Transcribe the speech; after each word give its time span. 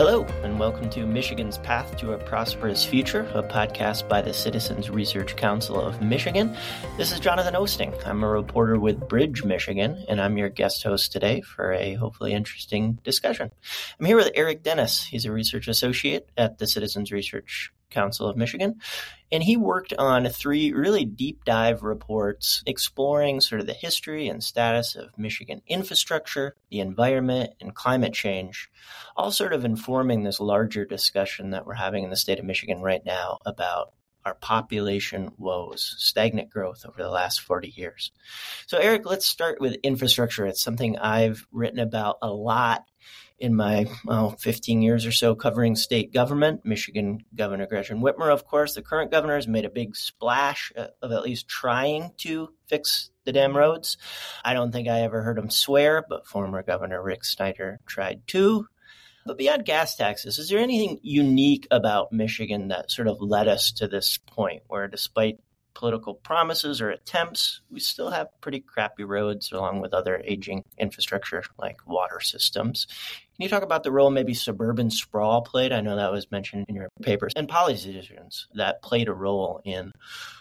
Hello, 0.00 0.24
and 0.42 0.58
welcome 0.58 0.88
to 0.88 1.04
Michigan's 1.04 1.58
Path 1.58 1.98
to 1.98 2.14
a 2.14 2.18
Prosperous 2.18 2.86
Future, 2.86 3.30
a 3.34 3.42
podcast 3.42 4.08
by 4.08 4.22
the 4.22 4.32
Citizens 4.32 4.88
Research 4.88 5.36
Council 5.36 5.78
of 5.78 6.00
Michigan. 6.00 6.56
This 6.96 7.12
is 7.12 7.20
Jonathan 7.20 7.52
Oosting. 7.52 7.92
I'm 8.06 8.24
a 8.24 8.26
reporter 8.26 8.78
with 8.78 9.06
Bridge, 9.10 9.44
Michigan, 9.44 10.02
and 10.08 10.18
I'm 10.18 10.38
your 10.38 10.48
guest 10.48 10.82
host 10.84 11.12
today 11.12 11.42
for 11.42 11.74
a 11.74 11.96
hopefully 11.96 12.32
interesting 12.32 12.98
discussion. 13.04 13.50
I'm 13.98 14.06
here 14.06 14.16
with 14.16 14.30
Eric 14.34 14.62
Dennis. 14.62 15.04
He's 15.04 15.26
a 15.26 15.32
research 15.32 15.68
associate 15.68 16.30
at 16.34 16.56
the 16.56 16.66
Citizens 16.66 17.12
Research 17.12 17.70
Council 17.90 18.28
of 18.28 18.36
Michigan. 18.36 18.80
And 19.32 19.42
he 19.42 19.56
worked 19.56 19.92
on 19.94 20.26
three 20.26 20.72
really 20.72 21.04
deep 21.04 21.44
dive 21.44 21.82
reports 21.82 22.62
exploring 22.66 23.40
sort 23.40 23.60
of 23.60 23.66
the 23.66 23.72
history 23.72 24.28
and 24.28 24.42
status 24.42 24.96
of 24.96 25.16
Michigan 25.18 25.62
infrastructure, 25.66 26.56
the 26.70 26.80
environment, 26.80 27.52
and 27.60 27.74
climate 27.74 28.12
change, 28.12 28.70
all 29.16 29.30
sort 29.30 29.52
of 29.52 29.64
informing 29.64 30.24
this 30.24 30.40
larger 30.40 30.84
discussion 30.84 31.50
that 31.50 31.66
we're 31.66 31.74
having 31.74 32.04
in 32.04 32.10
the 32.10 32.16
state 32.16 32.38
of 32.38 32.44
Michigan 32.44 32.80
right 32.80 33.04
now 33.04 33.38
about 33.46 33.92
our 34.24 34.34
population 34.34 35.32
woes, 35.38 35.94
stagnant 35.98 36.50
growth 36.50 36.84
over 36.86 37.02
the 37.02 37.10
last 37.10 37.40
40 37.40 37.68
years. 37.68 38.12
So, 38.66 38.78
Eric, 38.78 39.06
let's 39.06 39.26
start 39.26 39.60
with 39.60 39.76
infrastructure. 39.82 40.46
It's 40.46 40.62
something 40.62 40.98
I've 40.98 41.46
written 41.52 41.78
about 41.78 42.18
a 42.22 42.30
lot 42.30 42.84
in 43.40 43.54
my 43.56 43.86
well, 44.04 44.36
15 44.38 44.82
years 44.82 45.06
or 45.06 45.12
so 45.12 45.34
covering 45.34 45.74
state 45.74 46.12
government. 46.12 46.60
Michigan 46.64 47.24
Governor 47.34 47.66
Gretchen 47.66 48.00
Whitmer, 48.00 48.32
of 48.32 48.46
course, 48.46 48.74
the 48.74 48.82
current 48.82 49.10
governor, 49.10 49.34
has 49.34 49.48
made 49.48 49.64
a 49.64 49.70
big 49.70 49.96
splash 49.96 50.72
uh, 50.76 50.88
of 51.00 51.10
at 51.10 51.22
least 51.22 51.48
trying 51.48 52.12
to 52.18 52.50
fix 52.66 53.10
the 53.24 53.32
damn 53.32 53.56
roads. 53.56 53.96
I 54.44 54.52
don't 54.52 54.72
think 54.72 54.88
I 54.88 55.00
ever 55.00 55.22
heard 55.22 55.38
him 55.38 55.50
swear, 55.50 56.04
but 56.06 56.26
former 56.26 56.62
Governor 56.62 57.02
Rick 57.02 57.24
Snyder 57.24 57.80
tried 57.86 58.20
too. 58.26 58.66
But 59.26 59.38
beyond 59.38 59.64
gas 59.64 59.96
taxes, 59.96 60.38
is 60.38 60.48
there 60.48 60.58
anything 60.58 60.98
unique 61.02 61.66
about 61.70 62.12
Michigan 62.12 62.68
that 62.68 62.90
sort 62.90 63.08
of 63.08 63.20
led 63.20 63.48
us 63.48 63.72
to 63.72 63.86
this 63.86 64.18
point 64.18 64.62
where, 64.66 64.88
despite 64.88 65.40
political 65.74 66.14
promises 66.14 66.80
or 66.80 66.90
attempts, 66.90 67.60
we 67.70 67.80
still 67.80 68.10
have 68.10 68.28
pretty 68.40 68.60
crappy 68.60 69.04
roads 69.04 69.52
along 69.52 69.80
with 69.80 69.94
other 69.94 70.20
aging 70.24 70.64
infrastructure 70.78 71.42
like 71.58 71.86
water 71.86 72.20
systems. 72.20 72.86
Can 72.86 73.44
you 73.44 73.48
talk 73.48 73.62
about 73.62 73.84
the 73.84 73.92
role 73.92 74.10
maybe 74.10 74.34
suburban 74.34 74.90
sprawl 74.90 75.42
played? 75.42 75.72
I 75.72 75.80
know 75.80 75.96
that 75.96 76.12
was 76.12 76.30
mentioned 76.30 76.66
in 76.68 76.74
your 76.74 76.88
papers 77.02 77.32
and 77.36 77.48
policy 77.48 77.92
decisions 77.92 78.46
that 78.54 78.82
played 78.82 79.08
a 79.08 79.14
role 79.14 79.60
in 79.64 79.92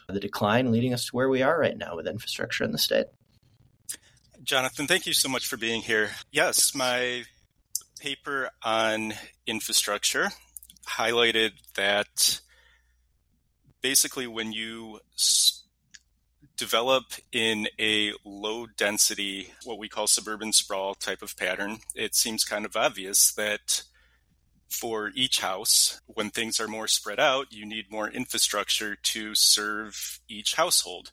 the 0.08 0.20
decline, 0.20 0.72
leading 0.72 0.94
us 0.94 1.06
to 1.06 1.16
where 1.16 1.30
we 1.30 1.42
are 1.42 1.58
right 1.58 1.78
now 1.78 1.96
with 1.96 2.08
infrastructure 2.08 2.64
in 2.64 2.72
the 2.72 2.78
state. 2.78 3.06
Jonathan, 4.44 4.88
thank 4.88 5.06
you 5.06 5.14
so 5.14 5.30
much 5.30 5.48
for 5.48 5.58
being 5.58 5.82
here. 5.82 6.10
Yes, 6.32 6.74
my 6.74 7.24
paper 8.00 8.50
on 8.64 9.14
infrastructure 9.46 10.30
highlighted 10.88 11.52
that 11.76 12.42
basically 13.82 14.28
when 14.28 14.52
you 14.52 15.00
develop 16.58 17.06
in 17.32 17.68
a 17.80 18.12
low 18.26 18.66
density, 18.66 19.54
what 19.64 19.78
we 19.78 19.88
call 19.88 20.08
suburban 20.08 20.52
sprawl 20.52 20.94
type 20.94 21.22
of 21.22 21.38
pattern, 21.38 21.78
it 21.96 22.16
seems 22.16 22.44
kind 22.44 22.66
of 22.66 22.76
obvious 22.76 23.34
that 23.34 23.84
for 24.70 25.12
each 25.16 25.40
house, 25.40 26.02
when 26.06 26.30
things 26.30 26.60
are 26.60 26.68
more 26.68 26.88
spread 26.88 27.20
out, 27.20 27.52
you 27.52 27.66
need 27.66 27.92
more 27.92 28.10
infrastructure 28.10 28.96
to 28.96 29.34
serve 29.34 30.20
each 30.28 30.56
household. 30.56 31.12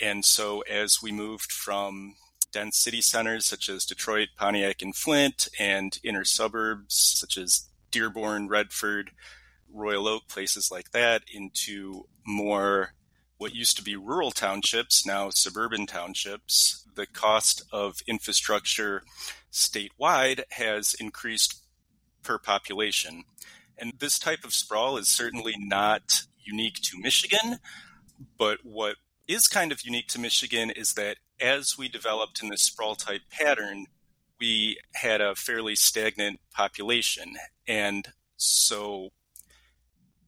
And 0.00 0.24
so 0.24 0.60
as 0.62 0.98
we 1.02 1.12
moved 1.12 1.52
from 1.52 2.14
dense 2.52 2.78
city 2.78 3.00
centers 3.00 3.46
such 3.46 3.68
as 3.68 3.84
Detroit, 3.84 4.28
Pontiac, 4.36 4.82
and 4.82 4.94
Flint, 4.94 5.48
and 5.58 5.98
inner 6.02 6.24
suburbs 6.24 6.94
such 7.18 7.36
as 7.36 7.68
Dearborn, 7.90 8.48
Redford, 8.48 9.10
Royal 9.72 10.08
Oak, 10.08 10.28
places 10.28 10.70
like 10.70 10.90
that, 10.92 11.22
into 11.32 12.06
more 12.26 12.94
what 13.38 13.54
used 13.54 13.76
to 13.78 13.82
be 13.82 13.96
rural 13.96 14.30
townships, 14.30 15.06
now 15.06 15.30
suburban 15.30 15.86
townships, 15.86 16.86
the 16.94 17.06
cost 17.06 17.62
of 17.72 18.02
infrastructure 18.06 19.02
statewide 19.50 20.42
has 20.50 20.94
increased 21.00 21.64
per 22.22 22.38
population. 22.38 23.24
And 23.78 23.94
this 23.98 24.18
type 24.18 24.44
of 24.44 24.52
sprawl 24.52 24.98
is 24.98 25.08
certainly 25.08 25.54
not 25.58 26.22
unique 26.44 26.80
to 26.82 27.00
Michigan, 27.00 27.58
but 28.36 28.58
what 28.62 28.96
is 29.26 29.48
kind 29.48 29.72
of 29.72 29.82
unique 29.82 30.08
to 30.08 30.20
Michigan 30.20 30.70
is 30.70 30.92
that 30.94 31.16
as 31.40 31.76
we 31.78 31.88
developed 31.88 32.42
in 32.42 32.48
this 32.48 32.62
sprawl 32.62 32.94
type 32.94 33.22
pattern, 33.30 33.86
we 34.38 34.78
had 34.94 35.20
a 35.20 35.34
fairly 35.34 35.74
stagnant 35.74 36.40
population. 36.52 37.34
And 37.66 38.08
so 38.36 39.10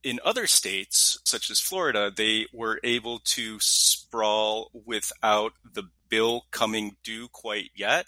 in 0.03 0.21
other 0.25 0.47
states, 0.47 1.21
such 1.25 1.51
as 1.51 1.61
Florida, 1.61 2.13
they 2.15 2.47
were 2.53 2.81
able 2.83 3.21
to 3.21 3.59
sprawl 3.61 4.71
without 4.73 5.53
the 5.73 5.85
bill 6.09 6.47
coming 6.51 6.97
due 7.03 7.29
quite 7.29 7.71
yet. 7.75 8.07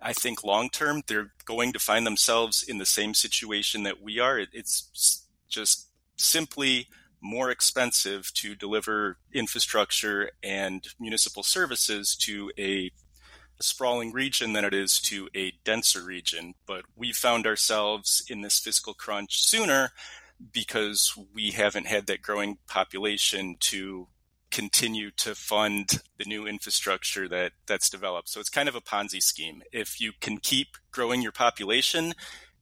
I 0.00 0.12
think 0.12 0.44
long 0.44 0.68
term, 0.68 1.02
they're 1.06 1.32
going 1.44 1.72
to 1.72 1.78
find 1.78 2.06
themselves 2.06 2.62
in 2.62 2.78
the 2.78 2.86
same 2.86 3.14
situation 3.14 3.84
that 3.84 4.02
we 4.02 4.18
are. 4.18 4.38
It's 4.52 5.26
just 5.48 5.88
simply 6.16 6.88
more 7.22 7.50
expensive 7.50 8.32
to 8.34 8.54
deliver 8.54 9.18
infrastructure 9.32 10.30
and 10.42 10.88
municipal 10.98 11.42
services 11.42 12.16
to 12.16 12.50
a, 12.58 12.90
a, 13.58 13.62
sprawling 13.62 14.12
region 14.12 14.52
than 14.52 14.64
it 14.64 14.74
is 14.74 15.00
to 15.00 15.28
a 15.34 15.52
denser 15.64 16.02
region. 16.02 16.54
But 16.66 16.84
we 16.96 17.12
found 17.12 17.46
ourselves 17.46 18.24
in 18.28 18.40
this 18.40 18.58
fiscal 18.58 18.92
crunch 18.92 19.42
sooner 19.42 19.92
because 20.52 21.16
we 21.32 21.52
haven't 21.52 21.86
had 21.86 22.06
that 22.06 22.22
growing 22.22 22.58
population 22.66 23.56
to 23.60 24.08
continue 24.50 25.10
to 25.10 25.34
fund 25.34 26.02
the 26.18 26.24
new 26.24 26.46
infrastructure 26.46 27.26
that 27.26 27.52
that's 27.66 27.88
developed. 27.88 28.28
So 28.28 28.38
it's 28.38 28.50
kind 28.50 28.68
of 28.68 28.74
a 28.74 28.80
Ponzi 28.80 29.22
scheme. 29.22 29.62
If 29.72 30.00
you 30.00 30.12
can 30.20 30.38
keep 30.38 30.76
growing 30.90 31.22
your 31.22 31.32
population, 31.32 32.12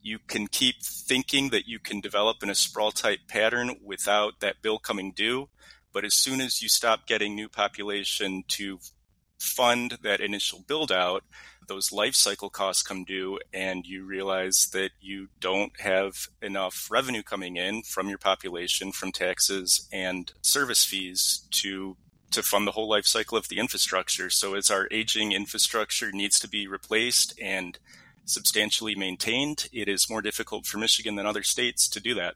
you 0.02 0.18
can 0.18 0.46
keep 0.46 0.76
thinking 0.82 1.50
that 1.50 1.68
you 1.68 1.78
can 1.78 2.00
develop 2.00 2.42
in 2.42 2.50
a 2.50 2.54
sprawl 2.54 2.92
type 2.92 3.20
pattern 3.28 3.76
without 3.82 4.40
that 4.40 4.62
bill 4.62 4.78
coming 4.78 5.12
due. 5.12 5.48
But 5.92 6.04
as 6.04 6.14
soon 6.14 6.40
as 6.40 6.62
you 6.62 6.68
stop 6.68 7.06
getting 7.06 7.34
new 7.34 7.48
population 7.48 8.44
to 8.48 8.78
fund 9.38 9.98
that 10.02 10.20
initial 10.20 10.64
build 10.66 10.92
out, 10.92 11.24
those 11.66 11.92
life 11.92 12.14
cycle 12.14 12.50
costs 12.50 12.82
come 12.82 13.04
due 13.04 13.38
and 13.52 13.86
you 13.86 14.04
realize 14.04 14.68
that 14.72 14.90
you 15.00 15.28
don't 15.38 15.78
have 15.80 16.28
enough 16.42 16.88
revenue 16.90 17.22
coming 17.22 17.56
in 17.56 17.82
from 17.82 18.08
your 18.08 18.18
population 18.18 18.92
from 18.92 19.12
taxes 19.12 19.88
and 19.92 20.32
service 20.42 20.84
fees 20.84 21.46
to 21.50 21.96
to 22.32 22.42
fund 22.42 22.66
the 22.66 22.72
whole 22.72 22.88
life 22.88 23.06
cycle 23.06 23.36
of 23.36 23.48
the 23.48 23.58
infrastructure. 23.58 24.30
So 24.30 24.54
as 24.54 24.70
our 24.70 24.86
aging 24.92 25.32
infrastructure 25.32 26.12
needs 26.12 26.38
to 26.40 26.48
be 26.48 26.68
replaced 26.68 27.36
and 27.40 27.76
substantially 28.24 28.94
maintained, 28.94 29.68
it 29.72 29.88
is 29.88 30.08
more 30.08 30.22
difficult 30.22 30.66
for 30.66 30.78
Michigan 30.78 31.16
than 31.16 31.26
other 31.26 31.42
states 31.42 31.88
to 31.88 32.00
do 32.00 32.14
that. 32.14 32.34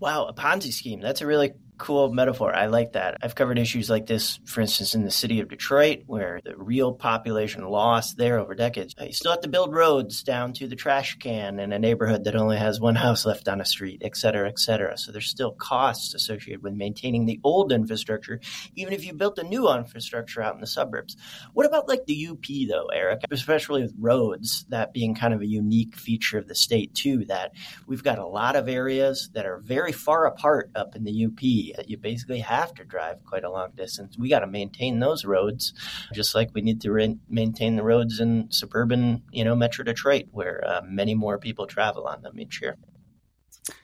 Wow, 0.00 0.26
a 0.26 0.34
Ponzi 0.34 0.72
scheme. 0.72 1.00
That's 1.00 1.20
a 1.20 1.26
really 1.26 1.52
cool 1.78 2.12
metaphor. 2.12 2.54
I 2.54 2.66
like 2.66 2.92
that. 2.92 3.18
I've 3.22 3.34
covered 3.34 3.58
issues 3.58 3.90
like 3.90 4.06
this, 4.06 4.38
for 4.44 4.60
instance, 4.60 4.94
in 4.94 5.04
the 5.04 5.10
city 5.10 5.40
of 5.40 5.48
Detroit, 5.48 6.04
where 6.06 6.40
the 6.44 6.56
real 6.56 6.92
population 6.92 7.64
lost 7.68 8.16
there 8.16 8.38
over 8.38 8.54
decades. 8.54 8.94
You 9.00 9.12
still 9.12 9.32
have 9.32 9.40
to 9.40 9.48
build 9.48 9.74
roads 9.74 10.22
down 10.22 10.52
to 10.54 10.68
the 10.68 10.76
trash 10.76 11.16
can 11.18 11.58
in 11.58 11.72
a 11.72 11.78
neighborhood 11.78 12.24
that 12.24 12.36
only 12.36 12.56
has 12.56 12.80
one 12.80 12.94
house 13.04 13.26
left 13.26 13.48
on 13.48 13.60
a 13.60 13.64
street, 13.64 14.02
et 14.04 14.16
cetera, 14.16 14.48
et 14.48 14.58
cetera. 14.58 14.96
So 14.96 15.12
there's 15.12 15.28
still 15.28 15.52
costs 15.52 16.14
associated 16.14 16.62
with 16.62 16.74
maintaining 16.74 17.26
the 17.26 17.40
old 17.42 17.72
infrastructure, 17.72 18.40
even 18.74 18.92
if 18.92 19.04
you 19.04 19.12
built 19.12 19.38
a 19.38 19.44
new 19.44 19.70
infrastructure 19.70 20.42
out 20.42 20.54
in 20.54 20.60
the 20.60 20.66
suburbs. 20.66 21.16
What 21.52 21.66
about 21.66 21.88
like 21.88 22.06
the 22.06 22.28
UP 22.28 22.44
though, 22.68 22.86
Eric? 22.86 23.22
Especially 23.30 23.82
with 23.82 23.94
roads, 23.98 24.64
that 24.68 24.92
being 24.92 25.14
kind 25.14 25.34
of 25.34 25.40
a 25.40 25.46
unique 25.46 25.96
feature 25.96 26.38
of 26.38 26.48
the 26.48 26.54
state 26.54 26.94
too, 26.94 27.24
that 27.26 27.52
we've 27.86 28.04
got 28.04 28.18
a 28.18 28.26
lot 28.26 28.56
of 28.56 28.68
areas 28.68 29.30
that 29.34 29.46
are 29.46 29.58
very 29.58 29.92
far 29.92 30.26
apart 30.26 30.70
up 30.74 30.94
in 30.94 31.04
the 31.04 31.26
UP 31.26 31.63
you 31.86 31.96
basically 31.96 32.40
have 32.40 32.74
to 32.74 32.84
drive 32.84 33.24
quite 33.24 33.44
a 33.44 33.50
long 33.50 33.70
distance. 33.76 34.18
We 34.18 34.28
got 34.28 34.40
to 34.40 34.46
maintain 34.46 34.98
those 34.98 35.24
roads, 35.24 35.72
just 36.12 36.34
like 36.34 36.50
we 36.52 36.60
need 36.60 36.80
to 36.82 36.92
re- 36.92 37.18
maintain 37.28 37.76
the 37.76 37.82
roads 37.82 38.20
in 38.20 38.50
suburban, 38.50 39.22
you 39.30 39.44
know, 39.44 39.54
Metro 39.54 39.84
Detroit, 39.84 40.26
where 40.32 40.62
uh, 40.66 40.80
many 40.84 41.14
more 41.14 41.38
people 41.38 41.66
travel 41.66 42.06
on 42.06 42.22
them 42.22 42.38
each 42.38 42.60
year. 42.60 42.76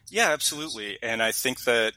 Yeah, 0.08 0.30
absolutely. 0.30 0.98
And 1.02 1.22
I 1.22 1.32
think 1.32 1.64
that 1.64 1.92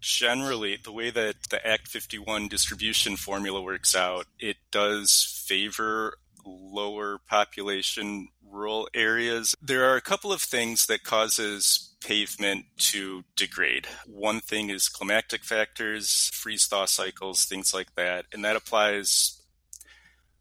generally 0.00 0.78
the 0.82 0.92
way 0.92 1.10
that 1.10 1.36
the 1.48 1.66
Act 1.66 1.88
51 1.88 2.48
distribution 2.48 3.16
formula 3.16 3.62
works 3.62 3.96
out, 3.96 4.26
it 4.38 4.56
does 4.70 5.44
favor 5.46 6.18
lower 6.44 7.18
population 7.26 8.28
rural 8.46 8.88
areas. 8.94 9.54
There 9.60 9.90
are 9.90 9.96
a 9.96 10.02
couple 10.02 10.32
of 10.32 10.42
things 10.42 10.86
that 10.86 11.02
causes 11.02 11.93
pavement 12.04 12.66
to 12.76 13.24
degrade. 13.34 13.86
One 14.06 14.40
thing 14.40 14.70
is 14.70 14.88
climatic 14.88 15.42
factors, 15.42 16.30
freeze 16.32 16.66
thaw 16.66 16.84
cycles, 16.84 17.44
things 17.44 17.72
like 17.72 17.94
that. 17.94 18.26
And 18.32 18.44
that 18.44 18.56
applies 18.56 19.40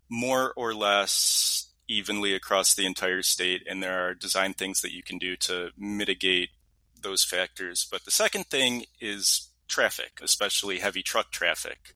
more 0.10 0.54
or 0.56 0.74
less 0.74 1.70
evenly 1.88 2.34
across 2.34 2.74
the 2.74 2.86
entire 2.86 3.22
state, 3.22 3.64
and 3.68 3.82
there 3.82 4.08
are 4.08 4.14
design 4.14 4.54
things 4.54 4.82
that 4.82 4.94
you 4.94 5.04
can 5.04 5.18
do 5.18 5.36
to 5.36 5.70
mitigate 5.78 6.50
those 7.02 7.24
factors. 7.24 7.88
But 7.90 8.06
the 8.06 8.12
second 8.12 8.48
thing 8.48 8.86
is 9.00 9.50
traffic, 9.68 10.20
especially 10.22 10.80
heavy 10.80 11.02
truck 11.02 11.32
traffic. 11.32 11.96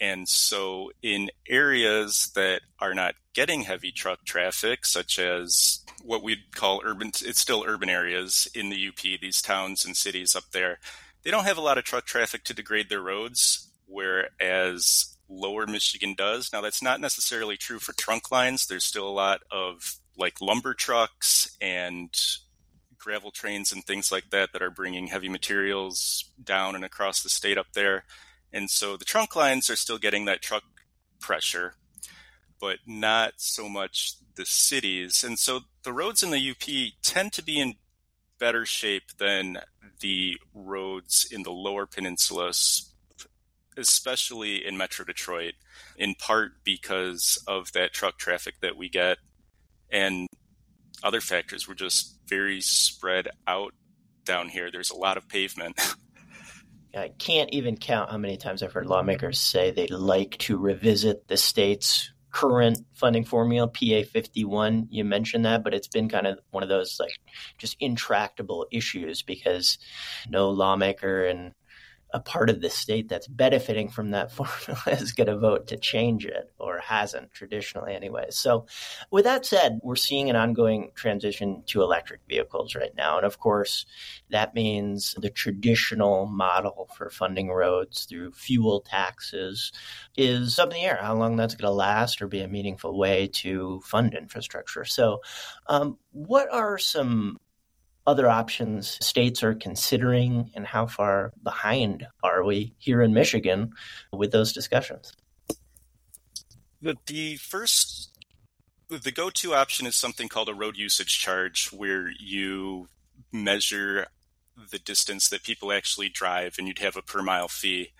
And 0.00 0.28
so, 0.28 0.92
in 1.02 1.30
areas 1.48 2.30
that 2.34 2.60
are 2.78 2.94
not 2.94 3.14
getting 3.34 3.62
heavy 3.62 3.90
truck 3.90 4.24
traffic, 4.24 4.86
such 4.86 5.18
as 5.18 5.84
what 6.02 6.22
we'd 6.22 6.54
call 6.54 6.82
urban, 6.84 7.08
it's 7.08 7.40
still 7.40 7.64
urban 7.66 7.88
areas 7.88 8.46
in 8.54 8.70
the 8.70 8.88
UP, 8.88 9.20
these 9.20 9.42
towns 9.42 9.84
and 9.84 9.96
cities 9.96 10.36
up 10.36 10.44
there, 10.52 10.78
they 11.24 11.30
don't 11.30 11.44
have 11.44 11.58
a 11.58 11.62
lot 11.62 11.78
of 11.78 11.84
truck 11.84 12.06
traffic 12.06 12.44
to 12.44 12.54
degrade 12.54 12.88
their 12.88 13.02
roads, 13.02 13.68
whereas 13.86 15.16
lower 15.28 15.66
Michigan 15.66 16.14
does. 16.16 16.52
Now, 16.52 16.60
that's 16.60 16.82
not 16.82 17.00
necessarily 17.00 17.56
true 17.56 17.78
for 17.78 17.92
trunk 17.92 18.30
lines. 18.30 18.66
There's 18.66 18.84
still 18.84 19.08
a 19.08 19.10
lot 19.10 19.40
of 19.50 19.96
like 20.16 20.40
lumber 20.40 20.74
trucks 20.74 21.56
and 21.60 22.10
gravel 22.98 23.30
trains 23.30 23.72
and 23.72 23.84
things 23.84 24.10
like 24.10 24.30
that 24.30 24.52
that 24.52 24.62
are 24.62 24.70
bringing 24.70 25.06
heavy 25.06 25.28
materials 25.28 26.24
down 26.42 26.74
and 26.74 26.84
across 26.84 27.22
the 27.22 27.28
state 27.28 27.58
up 27.58 27.72
there. 27.74 28.04
And 28.52 28.70
so 28.70 28.96
the 28.96 29.04
trunk 29.04 29.36
lines 29.36 29.68
are 29.68 29.76
still 29.76 29.98
getting 29.98 30.24
that 30.24 30.42
truck 30.42 30.62
pressure, 31.20 31.74
but 32.60 32.78
not 32.86 33.34
so 33.36 33.68
much 33.68 34.14
the 34.36 34.46
cities. 34.46 35.22
And 35.22 35.38
so 35.38 35.60
the 35.82 35.92
roads 35.92 36.22
in 36.22 36.30
the 36.30 36.50
UP 36.50 36.92
tend 37.02 37.32
to 37.34 37.42
be 37.42 37.60
in 37.60 37.74
better 38.38 38.64
shape 38.64 39.16
than 39.18 39.58
the 40.00 40.36
roads 40.54 41.26
in 41.30 41.42
the 41.42 41.50
lower 41.50 41.86
peninsulas, 41.86 42.92
especially 43.76 44.64
in 44.64 44.76
Metro 44.76 45.04
Detroit, 45.04 45.54
in 45.96 46.14
part 46.14 46.64
because 46.64 47.42
of 47.46 47.72
that 47.72 47.92
truck 47.92 48.18
traffic 48.18 48.54
that 48.62 48.76
we 48.76 48.88
get 48.88 49.18
and 49.90 50.28
other 51.02 51.20
factors. 51.20 51.68
We're 51.68 51.74
just 51.74 52.16
very 52.26 52.60
spread 52.60 53.28
out 53.46 53.74
down 54.24 54.48
here. 54.48 54.70
There's 54.70 54.90
a 54.90 54.96
lot 54.96 55.16
of 55.16 55.28
pavement. 55.28 55.80
I 56.94 57.10
can't 57.18 57.50
even 57.52 57.76
count 57.76 58.10
how 58.10 58.18
many 58.18 58.36
times 58.36 58.62
I've 58.62 58.72
heard 58.72 58.86
lawmakers 58.86 59.40
say 59.40 59.70
they'd 59.70 59.90
like 59.90 60.38
to 60.38 60.58
revisit 60.58 61.28
the 61.28 61.36
state's 61.36 62.12
current 62.30 62.78
funding 62.94 63.24
formula, 63.24 63.68
PA 63.68 64.02
51. 64.10 64.88
You 64.90 65.04
mentioned 65.04 65.44
that, 65.44 65.64
but 65.64 65.74
it's 65.74 65.88
been 65.88 66.08
kind 66.08 66.26
of 66.26 66.38
one 66.50 66.62
of 66.62 66.68
those 66.68 66.98
like 67.00 67.12
just 67.58 67.76
intractable 67.80 68.66
issues 68.70 69.22
because 69.22 69.78
no 70.28 70.50
lawmaker 70.50 71.24
and 71.24 71.52
a 72.12 72.20
part 72.20 72.48
of 72.48 72.60
the 72.60 72.70
state 72.70 73.08
that's 73.08 73.26
benefiting 73.26 73.88
from 73.88 74.10
that 74.10 74.32
formula 74.38 74.82
is 74.86 75.12
going 75.12 75.26
to 75.26 75.38
vote 75.38 75.66
to 75.68 75.76
change 75.76 76.24
it 76.24 76.50
or 76.58 76.78
hasn't 76.78 77.32
traditionally 77.32 77.94
anyway. 77.94 78.26
So 78.30 78.66
with 79.10 79.24
that 79.24 79.44
said, 79.44 79.80
we're 79.82 79.96
seeing 79.96 80.30
an 80.30 80.36
ongoing 80.36 80.92
transition 80.94 81.62
to 81.66 81.82
electric 81.82 82.20
vehicles 82.28 82.74
right 82.74 82.94
now. 82.96 83.16
And 83.16 83.26
of 83.26 83.38
course, 83.38 83.86
that 84.30 84.54
means 84.54 85.14
the 85.18 85.30
traditional 85.30 86.26
model 86.26 86.88
for 86.96 87.10
funding 87.10 87.50
roads 87.50 88.04
through 88.04 88.32
fuel 88.32 88.80
taxes 88.80 89.72
is 90.16 90.58
up 90.58 90.70
in 90.70 90.76
the 90.76 90.84
air. 90.84 90.98
How 91.00 91.14
long 91.14 91.36
that's 91.36 91.54
going 91.54 91.70
to 91.70 91.74
last 91.74 92.22
or 92.22 92.28
be 92.28 92.40
a 92.40 92.48
meaningful 92.48 92.98
way 92.98 93.28
to 93.34 93.80
fund 93.84 94.14
infrastructure. 94.14 94.84
So 94.84 95.20
um, 95.66 95.98
what 96.12 96.52
are 96.52 96.78
some 96.78 97.38
other 98.08 98.26
options 98.26 98.96
states 99.04 99.42
are 99.42 99.54
considering 99.54 100.50
and 100.54 100.66
how 100.66 100.86
far 100.86 101.30
behind 101.42 102.06
are 102.22 102.42
we 102.42 102.72
here 102.78 103.02
in 103.02 103.12
Michigan 103.12 103.70
with 104.14 104.32
those 104.32 104.54
discussions? 104.54 105.12
The, 106.80 106.96
the 107.06 107.36
first, 107.36 108.16
the 108.88 109.12
go 109.12 109.28
to 109.28 109.52
option 109.52 109.86
is 109.86 109.94
something 109.94 110.26
called 110.26 110.48
a 110.48 110.54
road 110.54 110.78
usage 110.78 111.18
charge, 111.18 111.68
where 111.68 112.10
you 112.18 112.88
measure 113.30 114.06
the 114.70 114.78
distance 114.78 115.28
that 115.28 115.44
people 115.44 115.70
actually 115.70 116.08
drive 116.08 116.54
and 116.58 116.66
you'd 116.66 116.78
have 116.78 116.96
a 116.96 117.02
per 117.02 117.20
mile 117.20 117.48
fee. 117.48 117.90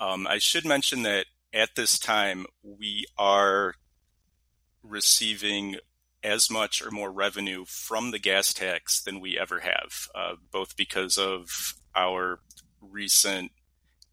Um, 0.00 0.26
I 0.26 0.38
should 0.38 0.66
mention 0.66 1.04
that 1.04 1.26
at 1.52 1.76
this 1.76 1.96
time, 1.96 2.46
we 2.64 3.04
are 3.16 3.76
receiving 4.82 5.76
as 6.24 6.50
much 6.50 6.82
or 6.82 6.90
more 6.90 7.12
revenue 7.12 7.64
from 7.66 8.10
the 8.10 8.18
gas 8.18 8.52
tax 8.52 9.02
than 9.02 9.20
we 9.20 9.38
ever 9.38 9.60
have, 9.60 10.08
uh, 10.14 10.34
both 10.50 10.76
because 10.76 11.18
of 11.18 11.74
our 11.94 12.40
recent 12.80 13.52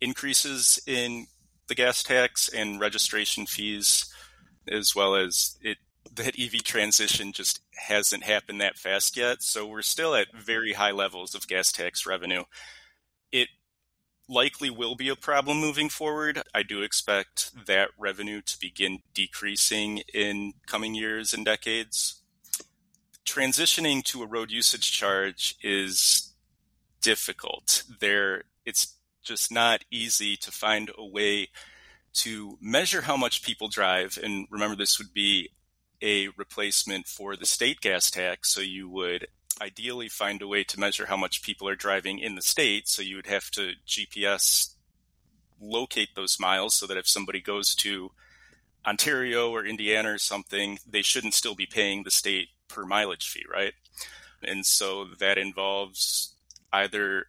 increases 0.01 0.79
in 0.85 1.27
the 1.67 1.75
gas 1.75 2.03
tax 2.03 2.49
and 2.49 2.79
registration 2.79 3.45
fees, 3.45 4.13
as 4.67 4.93
well 4.95 5.15
as 5.15 5.57
it 5.61 5.77
that 6.13 6.37
EV 6.37 6.63
transition 6.63 7.31
just 7.31 7.61
hasn't 7.87 8.23
happened 8.23 8.59
that 8.59 8.77
fast 8.77 9.15
yet. 9.15 9.41
So 9.41 9.65
we're 9.65 9.81
still 9.81 10.13
at 10.13 10.27
very 10.35 10.73
high 10.73 10.91
levels 10.91 11.33
of 11.33 11.47
gas 11.47 11.71
tax 11.71 12.05
revenue. 12.05 12.43
It 13.31 13.47
likely 14.31 14.69
will 14.69 14.95
be 14.95 15.09
a 15.09 15.15
problem 15.15 15.59
moving 15.59 15.89
forward. 15.89 16.41
I 16.55 16.63
do 16.63 16.81
expect 16.81 17.51
that 17.67 17.89
revenue 17.97 18.41
to 18.41 18.59
begin 18.59 18.99
decreasing 19.13 20.03
in 20.13 20.53
coming 20.65 20.95
years 20.95 21.33
and 21.33 21.45
decades. 21.45 22.21
Transitioning 23.25 24.03
to 24.05 24.23
a 24.23 24.27
road 24.27 24.49
usage 24.49 24.91
charge 24.91 25.55
is 25.61 26.33
difficult. 27.01 27.83
There, 27.99 28.43
it's 28.65 28.95
just 29.21 29.51
not 29.51 29.83
easy 29.91 30.35
to 30.37 30.51
find 30.51 30.89
a 30.97 31.05
way 31.05 31.49
to 32.13 32.57
measure 32.61 33.01
how 33.01 33.17
much 33.17 33.43
people 33.43 33.67
drive. 33.67 34.17
And 34.21 34.47
remember, 34.49 34.75
this 34.75 34.97
would 34.97 35.13
be 35.13 35.49
a 36.01 36.29
replacement 36.29 37.07
for 37.07 37.35
the 37.35 37.45
state 37.45 37.81
gas 37.81 38.09
tax. 38.09 38.53
So 38.53 38.61
you 38.61 38.89
would 38.89 39.27
ideally 39.61 40.09
find 40.09 40.41
a 40.41 40.47
way 40.47 40.63
to 40.63 40.79
measure 40.79 41.05
how 41.05 41.17
much 41.17 41.43
people 41.43 41.67
are 41.67 41.75
driving 41.75 42.19
in 42.19 42.35
the 42.35 42.41
state. 42.41 42.87
So 42.87 43.01
you 43.01 43.15
would 43.17 43.27
have 43.27 43.51
to 43.51 43.73
GPS 43.87 44.73
locate 45.61 46.15
those 46.15 46.39
miles 46.39 46.73
so 46.73 46.87
that 46.87 46.97
if 46.97 47.07
somebody 47.07 47.39
goes 47.39 47.75
to 47.75 48.11
Ontario 48.85 49.51
or 49.51 49.65
Indiana 49.65 50.13
or 50.13 50.17
something, 50.17 50.79
they 50.89 51.03
shouldn't 51.03 51.35
still 51.35 51.55
be 51.55 51.67
paying 51.67 52.03
the 52.03 52.11
state 52.11 52.49
per 52.67 52.85
mileage 52.85 53.29
fee, 53.29 53.45
right? 53.51 53.73
And 54.41 54.65
so 54.65 55.05
that 55.19 55.37
involves 55.37 56.33
either 56.73 57.27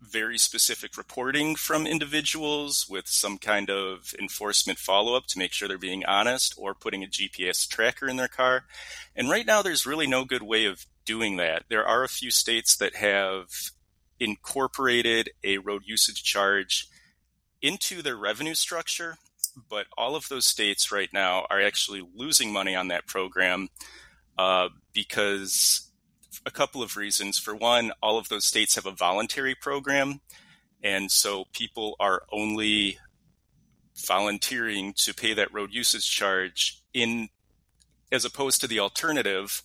very 0.00 0.38
specific 0.38 0.96
reporting 0.96 1.56
from 1.56 1.86
individuals 1.86 2.86
with 2.88 3.06
some 3.06 3.38
kind 3.38 3.70
of 3.70 4.14
enforcement 4.18 4.78
follow 4.78 5.14
up 5.16 5.26
to 5.26 5.38
make 5.38 5.52
sure 5.52 5.68
they're 5.68 5.78
being 5.78 6.04
honest 6.04 6.54
or 6.58 6.74
putting 6.74 7.02
a 7.02 7.08
GPS 7.08 7.68
tracker 7.68 8.08
in 8.08 8.16
their 8.16 8.28
car. 8.28 8.64
And 9.14 9.30
right 9.30 9.46
now, 9.46 9.62
there's 9.62 9.86
really 9.86 10.06
no 10.06 10.24
good 10.24 10.42
way 10.42 10.66
of 10.66 10.86
doing 11.06 11.36
that. 11.36 11.62
There 11.70 11.86
are 11.86 12.04
a 12.04 12.08
few 12.08 12.30
states 12.30 12.76
that 12.76 12.96
have 12.96 13.48
incorporated 14.20 15.30
a 15.42 15.58
road 15.58 15.82
usage 15.86 16.22
charge 16.22 16.88
into 17.62 18.02
their 18.02 18.16
revenue 18.16 18.54
structure, 18.54 19.16
but 19.70 19.86
all 19.96 20.14
of 20.14 20.28
those 20.28 20.46
states 20.46 20.92
right 20.92 21.10
now 21.12 21.46
are 21.48 21.60
actually 21.60 22.06
losing 22.14 22.52
money 22.52 22.74
on 22.74 22.88
that 22.88 23.06
program 23.06 23.68
uh, 24.36 24.68
because 24.92 25.90
a 26.44 26.50
couple 26.50 26.82
of 26.82 26.96
reasons. 26.96 27.38
For 27.38 27.54
one, 27.54 27.92
all 28.02 28.18
of 28.18 28.28
those 28.28 28.44
states 28.44 28.74
have 28.74 28.86
a 28.86 28.92
voluntary 28.92 29.54
program, 29.54 30.20
and 30.82 31.10
so 31.10 31.46
people 31.52 31.96
are 31.98 32.22
only 32.32 32.98
volunteering 34.06 34.92
to 34.94 35.14
pay 35.14 35.32
that 35.34 35.52
road 35.52 35.72
usage 35.72 36.08
charge 36.08 36.82
in 36.92 37.28
as 38.12 38.24
opposed 38.24 38.60
to 38.60 38.66
the 38.66 38.78
alternative 38.78 39.62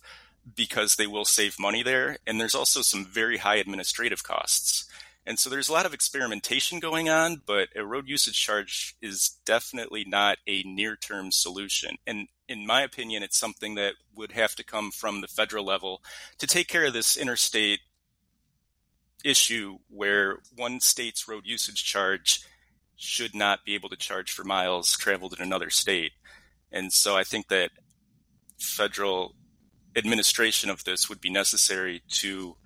because 0.54 0.96
they 0.96 1.06
will 1.06 1.24
save 1.24 1.58
money 1.58 1.82
there. 1.82 2.18
And 2.26 2.40
there's 2.40 2.54
also 2.54 2.82
some 2.82 3.04
very 3.04 3.38
high 3.38 3.56
administrative 3.56 4.22
costs. 4.22 4.84
And 5.24 5.38
so 5.38 5.48
there's 5.48 5.68
a 5.68 5.72
lot 5.72 5.86
of 5.86 5.94
experimentation 5.94 6.80
going 6.80 7.08
on, 7.08 7.42
but 7.46 7.68
a 7.76 7.84
road 7.84 8.08
usage 8.08 8.40
charge 8.40 8.96
is 9.00 9.38
definitely 9.44 10.04
not 10.06 10.38
a 10.48 10.62
near 10.64 10.96
term 10.96 11.30
solution. 11.30 11.96
And 12.06 12.26
in 12.48 12.66
my 12.66 12.82
opinion, 12.82 13.22
it's 13.22 13.38
something 13.38 13.76
that 13.76 13.94
would 14.16 14.32
have 14.32 14.56
to 14.56 14.64
come 14.64 14.90
from 14.90 15.20
the 15.20 15.28
federal 15.28 15.64
level 15.64 16.02
to 16.38 16.46
take 16.46 16.66
care 16.66 16.86
of 16.86 16.92
this 16.92 17.16
interstate 17.16 17.80
issue 19.24 19.78
where 19.88 20.38
one 20.56 20.80
state's 20.80 21.28
road 21.28 21.44
usage 21.46 21.84
charge 21.84 22.44
should 22.96 23.34
not 23.34 23.64
be 23.64 23.74
able 23.74 23.88
to 23.88 23.96
charge 23.96 24.32
for 24.32 24.44
miles 24.44 24.96
traveled 24.96 25.34
in 25.34 25.42
another 25.42 25.70
state. 25.70 26.12
And 26.72 26.92
so 26.92 27.16
I 27.16 27.22
think 27.22 27.48
that 27.48 27.70
federal 28.58 29.34
administration 29.96 30.70
of 30.70 30.84
this 30.84 31.08
would 31.08 31.20
be 31.20 31.30
necessary 31.30 32.02
to 32.08 32.56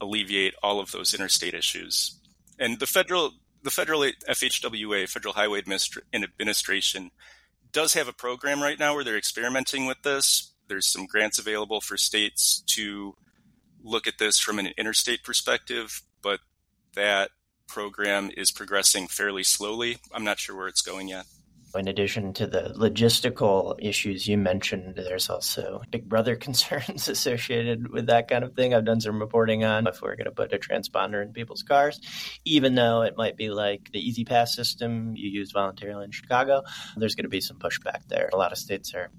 alleviate 0.00 0.54
all 0.62 0.80
of 0.80 0.92
those 0.92 1.14
interstate 1.14 1.54
issues. 1.54 2.20
And 2.58 2.78
the 2.78 2.86
federal 2.86 3.32
the 3.62 3.70
federal 3.70 4.00
FHWA, 4.00 5.08
Federal 5.08 5.34
Highway 5.34 5.60
Administration, 5.60 7.10
does 7.72 7.94
have 7.94 8.08
a 8.08 8.12
program 8.12 8.62
right 8.62 8.78
now 8.78 8.94
where 8.94 9.04
they're 9.04 9.18
experimenting 9.18 9.86
with 9.86 10.02
this. 10.02 10.54
There's 10.68 10.86
some 10.86 11.06
grants 11.06 11.38
available 11.38 11.80
for 11.80 11.96
states 11.96 12.62
to 12.68 13.16
look 13.82 14.06
at 14.06 14.18
this 14.18 14.38
from 14.38 14.58
an 14.58 14.68
interstate 14.78 15.24
perspective, 15.24 16.02
but 16.22 16.40
that 16.94 17.30
program 17.66 18.30
is 18.36 18.50
progressing 18.50 19.08
fairly 19.08 19.42
slowly. 19.42 19.98
I'm 20.12 20.24
not 20.24 20.38
sure 20.38 20.56
where 20.56 20.68
it's 20.68 20.82
going 20.82 21.08
yet. 21.08 21.26
In 21.74 21.86
addition 21.86 22.32
to 22.34 22.46
the 22.46 22.74
logistical 22.76 23.76
issues 23.78 24.26
you 24.26 24.38
mentioned, 24.38 24.96
there's 24.96 25.28
also 25.28 25.82
big 25.90 26.08
brother 26.08 26.34
concerns 26.48 27.08
associated 27.08 27.90
with 27.90 28.06
that 28.06 28.28
kind 28.28 28.44
of 28.44 28.54
thing. 28.54 28.74
I've 28.74 28.84
done 28.84 29.00
some 29.00 29.20
reporting 29.20 29.64
on 29.64 29.86
if 29.86 30.00
we're 30.00 30.16
going 30.16 30.24
to 30.24 30.30
put 30.30 30.52
a 30.52 30.58
transponder 30.58 31.22
in 31.22 31.32
people's 31.32 31.62
cars, 31.62 32.00
even 32.44 32.74
though 32.74 33.02
it 33.02 33.16
might 33.16 33.36
be 33.36 33.50
like 33.50 33.90
the 33.92 33.98
E-ZPass 33.98 34.48
system 34.48 35.14
you 35.16 35.28
use 35.28 35.52
voluntarily 35.52 36.04
in 36.04 36.10
Chicago, 36.10 36.62
there's 36.96 37.14
going 37.14 37.24
to 37.24 37.30
be 37.30 37.40
some 37.40 37.58
pushback 37.58 38.06
there. 38.08 38.30
A 38.32 38.36
lot 38.36 38.52
of 38.52 38.58
states 38.58 38.94
are 38.94 39.10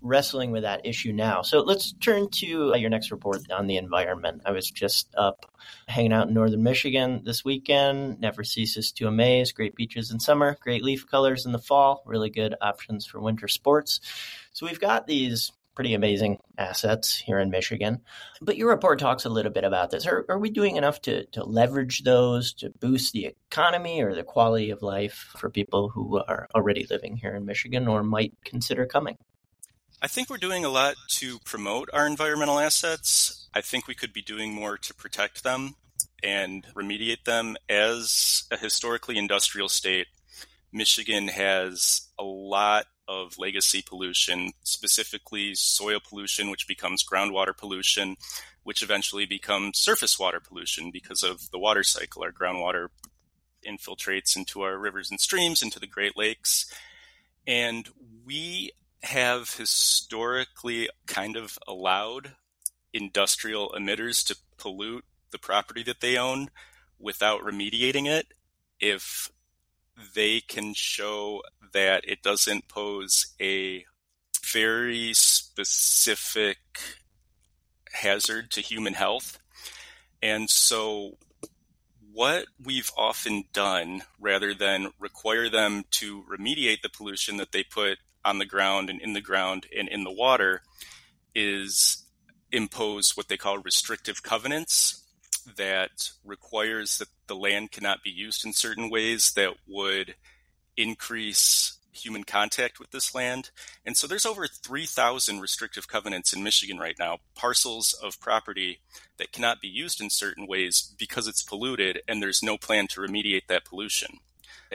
wrestling 0.00 0.50
with 0.52 0.62
that 0.62 0.86
issue 0.86 1.12
now. 1.12 1.42
So 1.42 1.60
let's 1.60 1.92
turn 1.94 2.30
to 2.30 2.74
your 2.76 2.90
next 2.90 3.10
report 3.10 3.40
on 3.50 3.66
the 3.66 3.76
environment. 3.76 4.42
I 4.44 4.52
was 4.52 4.70
just 4.70 5.12
up 5.16 5.46
hanging 5.88 6.12
out 6.12 6.28
in 6.28 6.34
northern 6.34 6.62
Michigan 6.62 7.22
this 7.24 7.44
weekend. 7.44 8.20
Never 8.20 8.44
ceases 8.44 8.92
to 8.92 9.08
amaze. 9.08 9.52
Great 9.52 9.74
beaches 9.74 10.10
in 10.10 10.20
summer, 10.20 10.56
great 10.60 10.82
leaf 10.82 11.06
colors 11.06 11.46
in 11.46 11.52
the 11.52 11.58
fall, 11.58 11.95
really 12.04 12.30
good 12.30 12.54
options 12.60 13.06
for 13.06 13.20
winter 13.20 13.48
sports. 13.48 14.00
So 14.52 14.66
we've 14.66 14.80
got 14.80 15.06
these 15.06 15.52
pretty 15.76 15.94
amazing 15.94 16.38
assets 16.58 17.16
here 17.16 17.38
in 17.38 17.50
Michigan. 17.50 18.00
But 18.40 18.56
your 18.56 18.70
report 18.70 18.98
talks 18.98 19.26
a 19.26 19.28
little 19.28 19.52
bit 19.52 19.62
about 19.62 19.90
this. 19.90 20.06
Are, 20.06 20.24
are 20.28 20.38
we 20.38 20.50
doing 20.50 20.76
enough 20.76 21.02
to, 21.02 21.26
to 21.26 21.44
leverage 21.44 22.02
those 22.02 22.54
to 22.54 22.70
boost 22.70 23.12
the 23.12 23.26
economy 23.26 24.02
or 24.02 24.14
the 24.14 24.24
quality 24.24 24.70
of 24.70 24.82
life 24.82 25.34
for 25.36 25.50
people 25.50 25.90
who 25.90 26.18
are 26.18 26.48
already 26.54 26.86
living 26.88 27.16
here 27.16 27.34
in 27.34 27.44
Michigan 27.44 27.86
or 27.86 28.02
might 28.02 28.32
consider 28.42 28.86
coming? 28.86 29.18
I 30.00 30.08
think 30.08 30.30
we're 30.30 30.38
doing 30.38 30.64
a 30.64 30.70
lot 30.70 30.94
to 31.08 31.38
promote 31.40 31.90
our 31.92 32.06
environmental 32.06 32.58
assets. 32.58 33.48
I 33.54 33.60
think 33.60 33.86
we 33.86 33.94
could 33.94 34.12
be 34.12 34.22
doing 34.22 34.52
more 34.52 34.78
to 34.78 34.94
protect 34.94 35.44
them 35.44 35.74
and 36.22 36.66
remediate 36.74 37.24
them. 37.24 37.56
As 37.68 38.44
a 38.50 38.56
historically 38.56 39.18
industrial 39.18 39.68
state, 39.68 40.06
Michigan 40.76 41.28
has 41.28 42.08
a 42.18 42.24
lot 42.24 42.86
of 43.08 43.38
legacy 43.38 43.82
pollution, 43.82 44.52
specifically 44.62 45.54
soil 45.54 46.00
pollution, 46.06 46.50
which 46.50 46.68
becomes 46.68 47.04
groundwater 47.04 47.56
pollution, 47.56 48.16
which 48.62 48.82
eventually 48.82 49.26
becomes 49.26 49.78
surface 49.78 50.18
water 50.18 50.40
pollution 50.40 50.90
because 50.90 51.22
of 51.22 51.50
the 51.50 51.58
water 51.58 51.82
cycle. 51.82 52.22
Our 52.22 52.32
groundwater 52.32 52.88
infiltrates 53.66 54.36
into 54.36 54.62
our 54.62 54.78
rivers 54.78 55.10
and 55.10 55.20
streams, 55.20 55.62
into 55.62 55.80
the 55.80 55.86
Great 55.86 56.16
Lakes. 56.16 56.72
And 57.46 57.88
we 58.24 58.72
have 59.02 59.54
historically 59.54 60.88
kind 61.06 61.36
of 61.36 61.58
allowed 61.66 62.32
industrial 62.92 63.72
emitters 63.76 64.26
to 64.26 64.36
pollute 64.56 65.04
the 65.30 65.38
property 65.38 65.82
that 65.84 66.00
they 66.00 66.16
own 66.16 66.48
without 66.98 67.42
remediating 67.42 68.06
it 68.06 68.26
if 68.80 69.30
they 70.14 70.40
can 70.40 70.74
show 70.74 71.42
that 71.72 72.04
it 72.06 72.22
doesn't 72.22 72.68
pose 72.68 73.34
a 73.40 73.84
very 74.52 75.12
specific 75.14 76.58
hazard 77.92 78.50
to 78.52 78.60
human 78.60 78.94
health. 78.94 79.38
And 80.22 80.48
so, 80.50 81.18
what 82.12 82.46
we've 82.62 82.90
often 82.96 83.44
done, 83.52 84.02
rather 84.18 84.54
than 84.54 84.90
require 84.98 85.50
them 85.50 85.84
to 85.92 86.24
remediate 86.24 86.82
the 86.82 86.88
pollution 86.88 87.36
that 87.36 87.52
they 87.52 87.62
put 87.62 87.98
on 88.24 88.38
the 88.38 88.46
ground 88.46 88.90
and 88.90 89.00
in 89.00 89.12
the 89.12 89.20
ground 89.20 89.66
and 89.76 89.88
in 89.88 90.04
the 90.04 90.10
water 90.10 90.62
is 91.34 92.04
impose 92.50 93.16
what 93.16 93.28
they 93.28 93.36
call 93.36 93.58
restrictive 93.58 94.22
covenants 94.22 95.05
that 95.56 96.10
requires 96.24 96.98
that 96.98 97.08
the 97.26 97.36
land 97.36 97.70
cannot 97.72 98.02
be 98.02 98.10
used 98.10 98.44
in 98.44 98.52
certain 98.52 98.90
ways 98.90 99.32
that 99.32 99.54
would 99.66 100.14
increase 100.76 101.78
human 101.92 102.24
contact 102.24 102.78
with 102.78 102.90
this 102.90 103.14
land. 103.14 103.50
And 103.84 103.96
so 103.96 104.06
there's 104.06 104.26
over 104.26 104.46
3,000 104.46 105.40
restrictive 105.40 105.88
covenants 105.88 106.32
in 106.32 106.42
Michigan 106.42 106.78
right 106.78 106.96
now, 106.98 107.18
parcels 107.34 107.94
of 107.94 108.20
property 108.20 108.80
that 109.16 109.32
cannot 109.32 109.60
be 109.60 109.68
used 109.68 110.00
in 110.00 110.10
certain 110.10 110.46
ways 110.46 110.94
because 110.98 111.26
it's 111.26 111.42
polluted 111.42 112.02
and 112.06 112.22
there's 112.22 112.42
no 112.42 112.58
plan 112.58 112.86
to 112.88 113.00
remediate 113.00 113.46
that 113.48 113.64
pollution. 113.64 114.18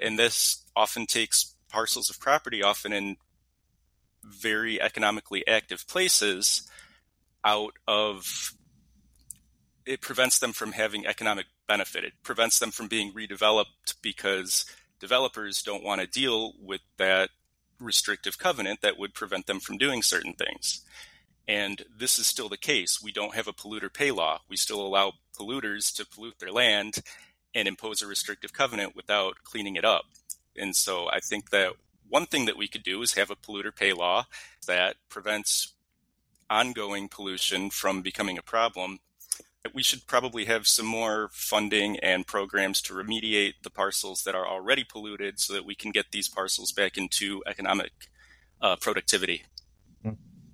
And 0.02 0.18
this 0.18 0.64
often 0.76 1.06
takes 1.06 1.56
parcels 1.70 2.10
of 2.10 2.20
property, 2.20 2.64
often 2.64 2.92
in 2.92 3.18
very 4.24 4.82
economically 4.82 5.46
active 5.48 5.88
places 5.88 6.70
out 7.44 7.74
of 7.88 8.54
it 9.86 10.02
prevents 10.02 10.40
them 10.40 10.54
from 10.54 10.74
having 10.74 11.06
economic 11.06 11.48
benefit. 11.68 12.04
It 12.04 12.14
prevents 12.24 12.60
them 12.60 12.72
from 12.72 12.88
being 12.88 13.14
redeveloped 13.14 13.96
because 14.02 14.66
developers 15.00 15.62
don't 15.62 15.84
want 15.84 16.02
to 16.02 16.08
deal 16.08 16.54
with 16.60 16.82
that 16.98 17.30
restrictive 17.80 18.38
covenant 18.38 18.82
that 18.82 18.98
would 18.98 19.14
prevent 19.14 19.48
them 19.48 19.60
from 19.60 19.78
doing 19.78 20.02
certain 20.02 20.34
things. 20.34 20.82
And 21.48 21.84
this 21.98 22.20
is 22.20 22.28
still 22.28 22.50
the 22.50 22.58
case. 22.58 23.02
We 23.02 23.12
don't 23.12 23.36
have 23.36 23.48
a 23.48 23.54
polluter 23.54 23.92
pay 23.92 24.12
law. 24.12 24.40
We 24.48 24.58
still 24.58 24.86
allow 24.86 25.14
polluters 25.38 25.94
to 25.96 26.06
pollute 26.06 26.40
their 26.40 26.52
land 26.52 27.00
and 27.54 27.68
impose 27.68 28.02
a 28.02 28.08
restrictive 28.08 28.54
covenant 28.54 28.96
without 28.96 29.44
cleaning 29.44 29.76
it 29.76 29.84
up. 29.84 30.06
And 30.56 30.76
so 30.76 31.10
I 31.10 31.20
think 31.20 31.50
that 31.50 31.74
one 32.08 32.26
thing 32.26 32.46
that 32.46 32.58
we 32.58 32.68
could 32.68 32.84
do 32.84 33.02
is 33.02 33.14
have 33.14 33.32
a 33.32 33.36
polluter 33.36 33.76
pay 33.76 33.94
law 33.94 34.26
that 34.68 34.98
prevents 35.10 35.74
ongoing 36.50 37.08
pollution 37.08 37.70
from 37.70 38.02
becoming 38.02 38.38
a 38.38 38.44
problem. 38.44 39.00
We 39.74 39.84
should 39.84 40.08
probably 40.08 40.46
have 40.46 40.66
some 40.68 40.86
more 40.86 41.30
funding 41.34 42.00
and 42.00 42.26
programs 42.26 42.82
to 42.84 42.94
remediate 42.94 43.54
the 43.64 43.70
parcels 43.70 44.24
that 44.24 44.36
are 44.36 44.48
already 44.48 44.84
polluted 44.84 45.40
so 45.40 45.54
that 45.54 45.66
we 45.66 45.76
can 45.76 45.92
get 45.92 46.12
these 46.12 46.28
parcels 46.28 46.72
back 46.72 46.98
into 46.98 47.44
economic 47.46 47.92
uh, 48.62 48.76
productivity. 48.78 49.44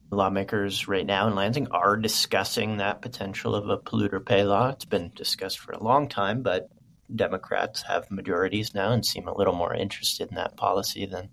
Lawmakers 0.10 0.88
right 0.88 1.06
now 1.06 1.28
in 1.28 1.36
Lansing 1.36 1.68
are 1.72 1.98
discussing 1.98 2.78
that 2.78 3.02
potential 3.02 3.56
of 3.56 3.70
a 3.70 3.78
polluter 3.78 4.26
pay 4.26 4.44
law. 4.44 4.70
It's 4.70 4.86
been 4.86 5.12
discussed 5.16 5.60
for 5.60 5.74
a 5.74 5.84
long 5.84 6.08
time, 6.08 6.44
but 6.44 6.70
Democrats 7.14 7.84
have 7.84 8.12
majorities 8.12 8.74
now 8.74 8.92
and 8.92 9.06
seem 9.06 9.28
a 9.28 9.36
little 9.36 9.54
more 9.54 9.74
interested 9.74 10.30
in 10.30 10.36
that 10.36 10.58
policy 10.58 11.06
than 11.06 11.30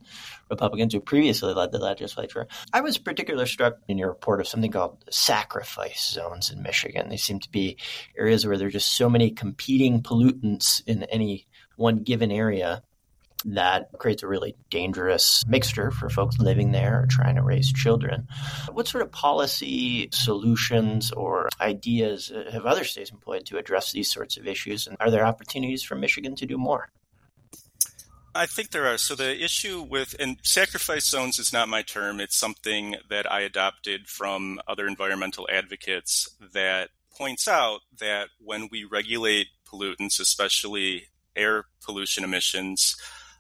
Republicans 0.51 0.93
who 0.93 1.01
previously 1.01 1.53
led 1.53 1.73
the 1.73 1.79
legislature. 1.79 2.47
I 2.73 2.81
was 2.81 2.99
particularly 2.99 3.47
struck 3.47 3.79
in 3.89 3.99
your 3.99 4.09
report 4.09 4.41
of 4.41 4.49
something 4.49 4.71
called 4.71 5.05
sacrifice 5.11 6.11
zones 6.11 6.51
in 6.51 6.63
Michigan. 6.63 7.09
They 7.09 7.17
seem 7.17 7.41
to 7.41 7.51
be 7.51 7.77
areas 8.17 8.47
where 8.47 8.57
there 8.57 8.69
are 8.69 8.71
just 8.71 8.97
so 8.97 9.09
many 9.09 9.31
competing 9.31 10.03
pollutants 10.03 10.83
in 10.87 11.03
any 11.05 11.47
one 11.77 11.99
given 11.99 12.31
area 12.31 12.83
that 13.45 13.89
creates 13.99 14.23
a 14.23 14.27
really 14.27 14.57
dangerous 14.71 15.41
mm-hmm. 15.43 15.51
mixture 15.51 15.91
for 15.91 16.09
folks 16.09 16.39
living 16.39 16.73
there 16.73 17.03
or 17.03 17.07
trying 17.07 17.37
to 17.37 17.43
raise 17.43 17.73
children. 17.73 18.27
What 18.73 18.89
sort 18.89 19.03
of 19.03 19.13
policy 19.13 20.09
solutions 20.13 21.13
or 21.13 21.49
ideas 21.61 22.31
uh, 22.31 22.51
have 22.53 22.67
other 22.67 22.85
states 22.85 23.11
employed 23.11 23.47
to 23.47 23.59
address 23.59 23.93
these 23.93 24.11
sorts 24.11 24.37
of 24.37 24.47
issues? 24.47 24.87
And 24.87 24.97
are 25.01 25.11
there 25.11 25.27
opportunities 25.27 25.83
for 25.83 25.95
Michigan 25.95 26.35
to 26.37 26.47
do 26.47 26.59
more? 26.59 26.91
I 28.37 28.47
think 28.47 28.71
there 28.71 28.87
are. 28.87 28.99
So 28.99 29.15
the 29.15 29.45
issue 29.45 29.81
with 29.81 30.17
and 30.19 30.39
sacrifice 30.43 31.09
zones 31.09 31.39
is 31.39 31.53
not 31.53 31.69
my 31.69 31.83
term. 31.83 32.19
It's 32.19 32.37
something 32.37 32.97
that 33.09 33.31
I 33.31 33.43
adopted 33.43 34.09
from 34.09 34.61
other 34.67 34.89
environmental 34.89 35.47
advocates 35.51 36.29
that 36.53 36.91
points 37.17 37.47
out 37.47 37.81
that 38.01 38.31
when 38.41 38.69
we 38.73 38.83
regulate 38.83 39.49
pollutants, 39.71 40.19
especially 40.19 41.05
air 41.37 41.67
pollution 41.85 42.25
emissions, 42.25 42.97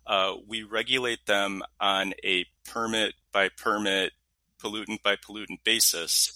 uh, 0.06 0.34
we 0.46 0.62
regulate 0.62 1.26
them 1.26 1.62
on 1.80 2.14
a 2.24 2.46
permit 2.64 3.14
by 3.32 3.48
permit, 3.48 4.12
pollutant 4.62 5.02
by 5.02 5.16
pollutant 5.16 5.62
basis. 5.64 6.32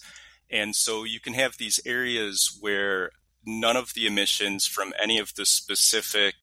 And 0.49 0.75
so 0.75 1.03
you 1.03 1.19
can 1.19 1.33
have 1.33 1.57
these 1.57 1.79
areas 1.85 2.57
where 2.59 3.11
none 3.45 3.77
of 3.77 3.93
the 3.93 4.07
emissions 4.07 4.65
from 4.65 4.93
any 5.01 5.19
of 5.19 5.35
the 5.35 5.45
specific 5.45 6.35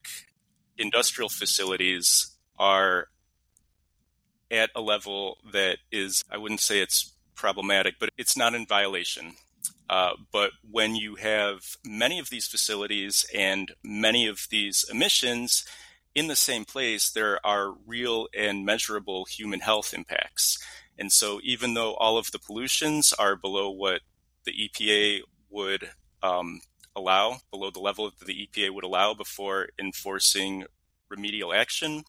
industrial 0.78 1.28
facilities 1.28 2.36
are 2.58 3.08
at 4.50 4.70
a 4.74 4.80
level 4.80 5.38
that 5.52 5.78
is, 5.90 6.22
I 6.30 6.38
wouldn't 6.38 6.60
say 6.60 6.80
it's 6.80 7.12
problematic, 7.34 7.96
but 7.98 8.10
it's 8.16 8.36
not 8.36 8.54
in 8.54 8.66
violation. 8.66 9.34
Uh, 9.88 10.12
but 10.32 10.52
when 10.68 10.94
you 10.94 11.16
have 11.16 11.76
many 11.84 12.18
of 12.18 12.30
these 12.30 12.46
facilities 12.46 13.24
and 13.34 13.72
many 13.84 14.26
of 14.26 14.46
these 14.50 14.84
emissions, 14.90 15.64
in 16.16 16.28
the 16.28 16.34
same 16.34 16.64
place, 16.64 17.10
there 17.10 17.38
are 17.46 17.74
real 17.86 18.26
and 18.34 18.64
measurable 18.64 19.26
human 19.26 19.60
health 19.60 19.92
impacts. 19.92 20.58
And 20.98 21.12
so, 21.12 21.40
even 21.44 21.74
though 21.74 21.94
all 21.94 22.16
of 22.16 22.30
the 22.32 22.38
pollutions 22.38 23.12
are 23.12 23.36
below 23.36 23.68
what 23.68 24.00
the 24.46 24.52
EPA 24.52 25.20
would 25.50 25.90
um, 26.22 26.60
allow, 26.96 27.40
below 27.50 27.70
the 27.70 27.80
level 27.80 28.10
that 28.18 28.26
the 28.26 28.48
EPA 28.48 28.72
would 28.72 28.82
allow 28.82 29.12
before 29.12 29.68
enforcing 29.78 30.64
remedial 31.10 31.52
action, 31.52 32.04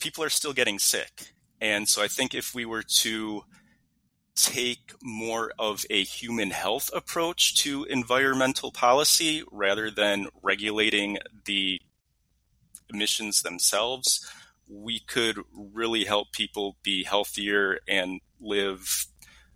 people 0.00 0.24
are 0.24 0.28
still 0.28 0.52
getting 0.52 0.80
sick. 0.80 1.34
And 1.60 1.88
so, 1.88 2.02
I 2.02 2.08
think 2.08 2.34
if 2.34 2.52
we 2.52 2.64
were 2.64 2.82
to 3.02 3.44
take 4.34 4.92
more 5.00 5.52
of 5.56 5.84
a 5.88 6.02
human 6.02 6.50
health 6.50 6.90
approach 6.92 7.54
to 7.54 7.84
environmental 7.84 8.72
policy 8.72 9.44
rather 9.52 9.88
than 9.88 10.26
regulating 10.42 11.18
the 11.44 11.80
emissions 12.92 13.42
themselves, 13.42 14.24
we 14.68 14.98
could 15.00 15.38
really 15.52 16.04
help 16.04 16.32
people 16.32 16.76
be 16.82 17.04
healthier 17.04 17.78
and 17.86 18.20
live 18.40 19.06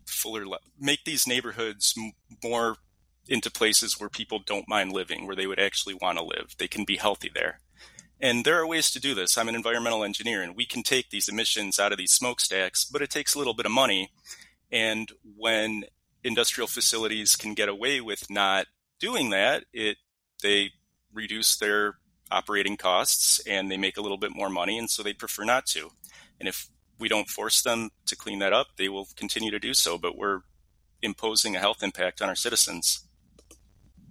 fuller, 0.06 0.44
make 0.78 1.04
these 1.04 1.26
neighborhoods 1.26 1.94
more 2.42 2.76
into 3.28 3.50
places 3.50 4.00
where 4.00 4.08
people 4.08 4.40
don't 4.44 4.68
mind 4.68 4.92
living, 4.92 5.26
where 5.26 5.36
they 5.36 5.46
would 5.46 5.60
actually 5.60 5.94
want 5.94 6.18
to 6.18 6.24
live. 6.24 6.54
They 6.58 6.68
can 6.68 6.84
be 6.84 6.96
healthy 6.96 7.30
there. 7.32 7.60
And 8.20 8.44
there 8.44 8.60
are 8.60 8.66
ways 8.66 8.90
to 8.90 9.00
do 9.00 9.14
this. 9.14 9.38
I'm 9.38 9.48
an 9.48 9.54
environmental 9.54 10.02
engineer 10.02 10.42
and 10.42 10.56
we 10.56 10.66
can 10.66 10.82
take 10.82 11.10
these 11.10 11.28
emissions 11.28 11.78
out 11.78 11.92
of 11.92 11.98
these 11.98 12.12
smokestacks, 12.12 12.84
but 12.84 13.02
it 13.02 13.10
takes 13.10 13.34
a 13.34 13.38
little 13.38 13.54
bit 13.54 13.66
of 13.66 13.72
money. 13.72 14.10
And 14.72 15.12
when 15.36 15.84
industrial 16.24 16.66
facilities 16.66 17.36
can 17.36 17.54
get 17.54 17.68
away 17.68 18.00
with 18.00 18.28
not 18.28 18.66
doing 18.98 19.30
that, 19.30 19.64
it 19.72 19.98
they 20.42 20.70
reduce 21.12 21.56
their 21.56 21.94
operating 22.30 22.76
costs 22.76 23.40
and 23.46 23.70
they 23.70 23.76
make 23.76 23.96
a 23.96 24.00
little 24.00 24.18
bit 24.18 24.34
more 24.34 24.50
money 24.50 24.78
and 24.78 24.90
so 24.90 25.02
they 25.02 25.12
prefer 25.12 25.44
not 25.44 25.66
to. 25.66 25.90
And 26.38 26.48
if 26.48 26.68
we 26.98 27.08
don't 27.08 27.28
force 27.28 27.62
them 27.62 27.90
to 28.06 28.16
clean 28.16 28.40
that 28.40 28.52
up, 28.52 28.68
they 28.76 28.88
will 28.88 29.08
continue 29.16 29.50
to 29.50 29.58
do 29.58 29.74
so, 29.74 29.98
but 29.98 30.16
we're 30.16 30.40
imposing 31.02 31.56
a 31.56 31.60
health 31.60 31.82
impact 31.82 32.20
on 32.20 32.28
our 32.28 32.34
citizens. 32.34 33.04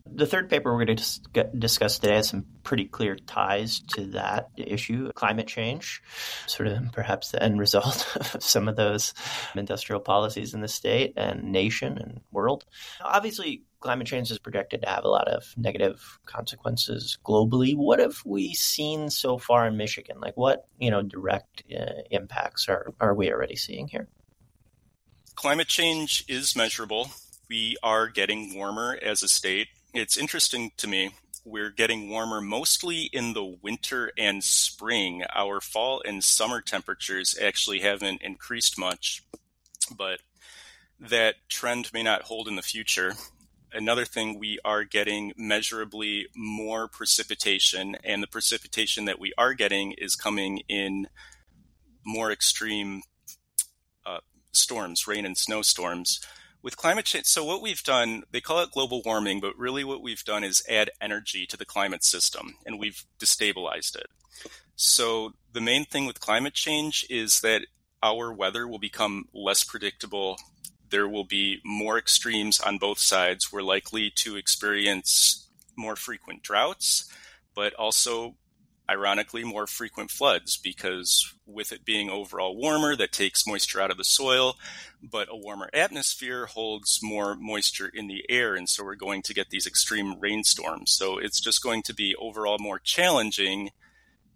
The 0.09 0.25
third 0.25 0.49
paper 0.49 0.73
we're 0.73 0.85
going 0.85 0.97
to 0.97 1.43
discuss 1.57 1.99
today 1.99 2.15
has 2.15 2.29
some 2.29 2.45
pretty 2.63 2.85
clear 2.85 3.17
ties 3.17 3.81
to 3.95 4.05
that 4.11 4.49
issue 4.55 5.11
climate 5.11 5.47
change, 5.47 6.01
sort 6.45 6.67
of 6.67 6.91
perhaps 6.93 7.31
the 7.31 7.43
end 7.43 7.59
result 7.59 8.07
of 8.33 8.41
some 8.41 8.69
of 8.69 8.77
those 8.77 9.13
industrial 9.53 9.99
policies 9.99 10.53
in 10.53 10.61
the 10.61 10.67
state 10.69 11.13
and 11.17 11.51
nation 11.51 11.97
and 11.97 12.21
world. 12.31 12.63
Obviously, 13.01 13.63
climate 13.79 14.07
change 14.07 14.31
is 14.31 14.39
projected 14.39 14.81
to 14.81 14.89
have 14.89 15.03
a 15.03 15.09
lot 15.09 15.27
of 15.27 15.53
negative 15.57 16.19
consequences 16.25 17.17
globally. 17.23 17.75
What 17.75 17.99
have 17.99 18.17
we 18.25 18.53
seen 18.53 19.09
so 19.09 19.37
far 19.37 19.67
in 19.67 19.77
Michigan? 19.77 20.19
Like, 20.19 20.37
what 20.37 20.67
you 20.79 20.91
know 20.91 21.01
direct 21.01 21.63
uh, 21.71 22.01
impacts 22.11 22.67
are 22.69 22.93
are 22.99 23.13
we 23.13 23.31
already 23.31 23.55
seeing 23.55 23.87
here? 23.87 24.07
Climate 25.35 25.67
change 25.67 26.25
is 26.27 26.55
measurable. 26.55 27.11
We 27.49 27.77
are 27.81 28.07
getting 28.07 28.55
warmer 28.55 28.97
as 29.01 29.23
a 29.23 29.27
state 29.27 29.67
it's 29.97 30.17
interesting 30.17 30.71
to 30.77 30.87
me. 30.87 31.11
We're 31.43 31.71
getting 31.71 32.09
warmer 32.09 32.41
mostly 32.41 33.09
in 33.13 33.33
the 33.33 33.57
winter 33.61 34.11
and 34.17 34.43
spring. 34.43 35.23
Our 35.33 35.61
fall 35.61 36.03
and 36.05 36.23
summer 36.23 36.61
temperatures 36.61 37.37
actually 37.41 37.79
haven't 37.79 38.21
increased 38.21 38.77
much, 38.77 39.23
but 39.95 40.19
that 40.99 41.35
trend 41.49 41.91
may 41.93 42.03
not 42.03 42.23
hold 42.23 42.47
in 42.47 42.57
the 42.57 42.61
future. 42.61 43.13
Another 43.77 44.05
thing, 44.05 44.39
we 44.39 44.57
are 44.65 44.83
getting 44.83 45.33
measurably 45.37 46.27
more 46.35 46.87
precipitation, 46.87 47.95
and 48.03 48.23
the 48.23 48.27
precipitation 48.27 49.05
that 49.05 49.19
we 49.19 49.31
are 49.37 49.53
getting 49.53 49.91
is 49.91 50.15
coming 50.15 50.61
in 50.67 51.07
more 52.03 52.31
extreme 52.31 53.03
uh, 54.03 54.19
storms, 54.51 55.07
rain 55.07 55.25
and 55.25 55.37
snowstorms 55.37 56.19
with 56.61 56.75
climate 56.75 57.05
change, 57.05 57.25
so 57.27 57.45
what 57.45 57.61
we've 57.61 57.83
done, 57.83 58.23
they 58.31 58.41
call 58.41 58.61
it 58.61 58.71
global 58.71 59.01
warming, 59.05 59.39
but 59.39 59.57
really 59.57 59.83
what 59.83 60.01
we've 60.01 60.23
done 60.25 60.43
is 60.43 60.63
add 60.67 60.89
energy 60.99 61.45
to 61.45 61.55
the 61.55 61.65
climate 61.65 62.03
system 62.03 62.55
and 62.65 62.79
we've 62.79 63.05
destabilized 63.19 63.95
it. 63.95 64.07
So 64.75 65.33
the 65.53 65.61
main 65.61 65.85
thing 65.85 66.05
with 66.05 66.19
climate 66.19 66.53
change 66.53 67.05
is 67.09 67.41
that 67.41 67.61
our 68.03 68.33
weather 68.33 68.67
will 68.67 68.79
become 68.79 69.25
less 69.33 69.63
predictable. 69.63 70.37
There 70.89 71.07
will 71.07 71.23
be 71.23 71.59
more 71.65 71.97
extremes 71.97 72.59
on 72.59 72.77
both 72.77 72.99
sides. 72.99 73.51
We're 73.51 73.61
likely 73.61 74.11
to 74.17 74.35
experience 74.35 75.47
more 75.75 75.95
frequent 75.95 76.43
droughts, 76.43 77.11
but 77.55 77.73
also 77.73 78.35
ironically 78.89 79.43
more 79.43 79.67
frequent 79.67 80.09
floods 80.11 80.57
because 80.57 81.33
with 81.45 81.71
it 81.71 81.83
being 81.83 82.09
overall 82.09 82.55
warmer 82.55 82.95
that 82.95 83.11
takes 83.11 83.45
moisture 83.45 83.81
out 83.81 83.91
of 83.91 83.97
the 83.97 84.03
soil 84.03 84.55
but 85.03 85.27
a 85.29 85.35
warmer 85.35 85.69
atmosphere 85.73 86.45
holds 86.45 86.99
more 87.03 87.35
moisture 87.35 87.91
in 87.93 88.07
the 88.07 88.23
air 88.29 88.55
and 88.55 88.69
so 88.69 88.83
we're 88.83 88.95
going 88.95 89.21
to 89.21 89.33
get 89.33 89.49
these 89.49 89.67
extreme 89.67 90.17
rainstorms 90.19 90.91
so 90.91 91.17
it's 91.17 91.41
just 91.41 91.61
going 91.61 91.81
to 91.81 91.93
be 91.93 92.15
overall 92.15 92.57
more 92.59 92.79
challenging 92.79 93.69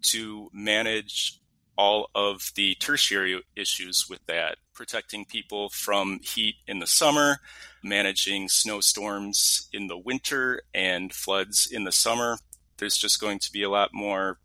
to 0.02 0.50
manage 0.52 1.41
all 1.78 2.10
of 2.14 2.52
the 2.56 2.76
tertiary 2.76 3.42
issues 3.56 4.08
with 4.10 4.26
that 4.28 4.58
protecting 4.74 5.26
people 5.26 5.70
from 5.70 6.20
heat 6.22 6.56
in 6.68 6.80
the 6.80 6.88
summer 6.88 7.38
managing 7.84 8.48
snowstorms 8.48 9.68
in 9.74 9.88
the 9.88 9.98
winter 9.98 10.62
and 10.74 11.14
floods 11.14 11.68
in 11.72 11.84
the 11.84 11.92
summer 11.92 12.38
there's 12.82 12.98
just 12.98 13.22
going 13.22 13.38
to 13.40 13.52
be 13.52 13.62
a 13.62 13.70
lot 13.70 13.92
more 13.94 14.40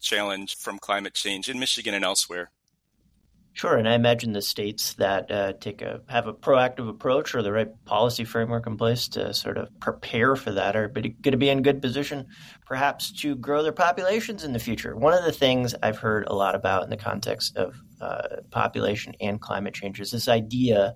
challenge 0.00 0.56
from 0.56 0.78
climate 0.78 1.14
change 1.14 1.48
in 1.48 1.58
Michigan 1.58 1.94
and 1.94 2.04
elsewhere. 2.04 2.50
Sure, 3.60 3.76
and 3.76 3.86
I 3.86 3.92
imagine 3.92 4.32
the 4.32 4.40
states 4.40 4.94
that 4.94 5.30
uh, 5.30 5.52
take 5.60 5.82
a 5.82 6.00
have 6.08 6.26
a 6.26 6.32
proactive 6.32 6.88
approach 6.88 7.34
or 7.34 7.42
the 7.42 7.52
right 7.52 7.68
policy 7.84 8.24
framework 8.24 8.66
in 8.66 8.78
place 8.78 9.06
to 9.08 9.34
sort 9.34 9.58
of 9.58 9.68
prepare 9.80 10.34
for 10.34 10.50
that 10.52 10.76
are 10.76 10.88
going 10.88 11.14
to 11.20 11.36
be 11.36 11.50
in 11.50 11.60
good 11.60 11.82
position, 11.82 12.26
perhaps, 12.64 13.12
to 13.20 13.34
grow 13.34 13.62
their 13.62 13.70
populations 13.70 14.44
in 14.44 14.54
the 14.54 14.58
future. 14.58 14.96
One 14.96 15.12
of 15.12 15.26
the 15.26 15.30
things 15.30 15.74
I've 15.82 15.98
heard 15.98 16.24
a 16.26 16.34
lot 16.34 16.54
about 16.54 16.84
in 16.84 16.88
the 16.88 16.96
context 16.96 17.54
of 17.58 17.76
uh, 18.00 18.36
population 18.50 19.12
and 19.20 19.38
climate 19.38 19.74
change 19.74 20.00
is 20.00 20.10
this 20.10 20.26
idea 20.26 20.94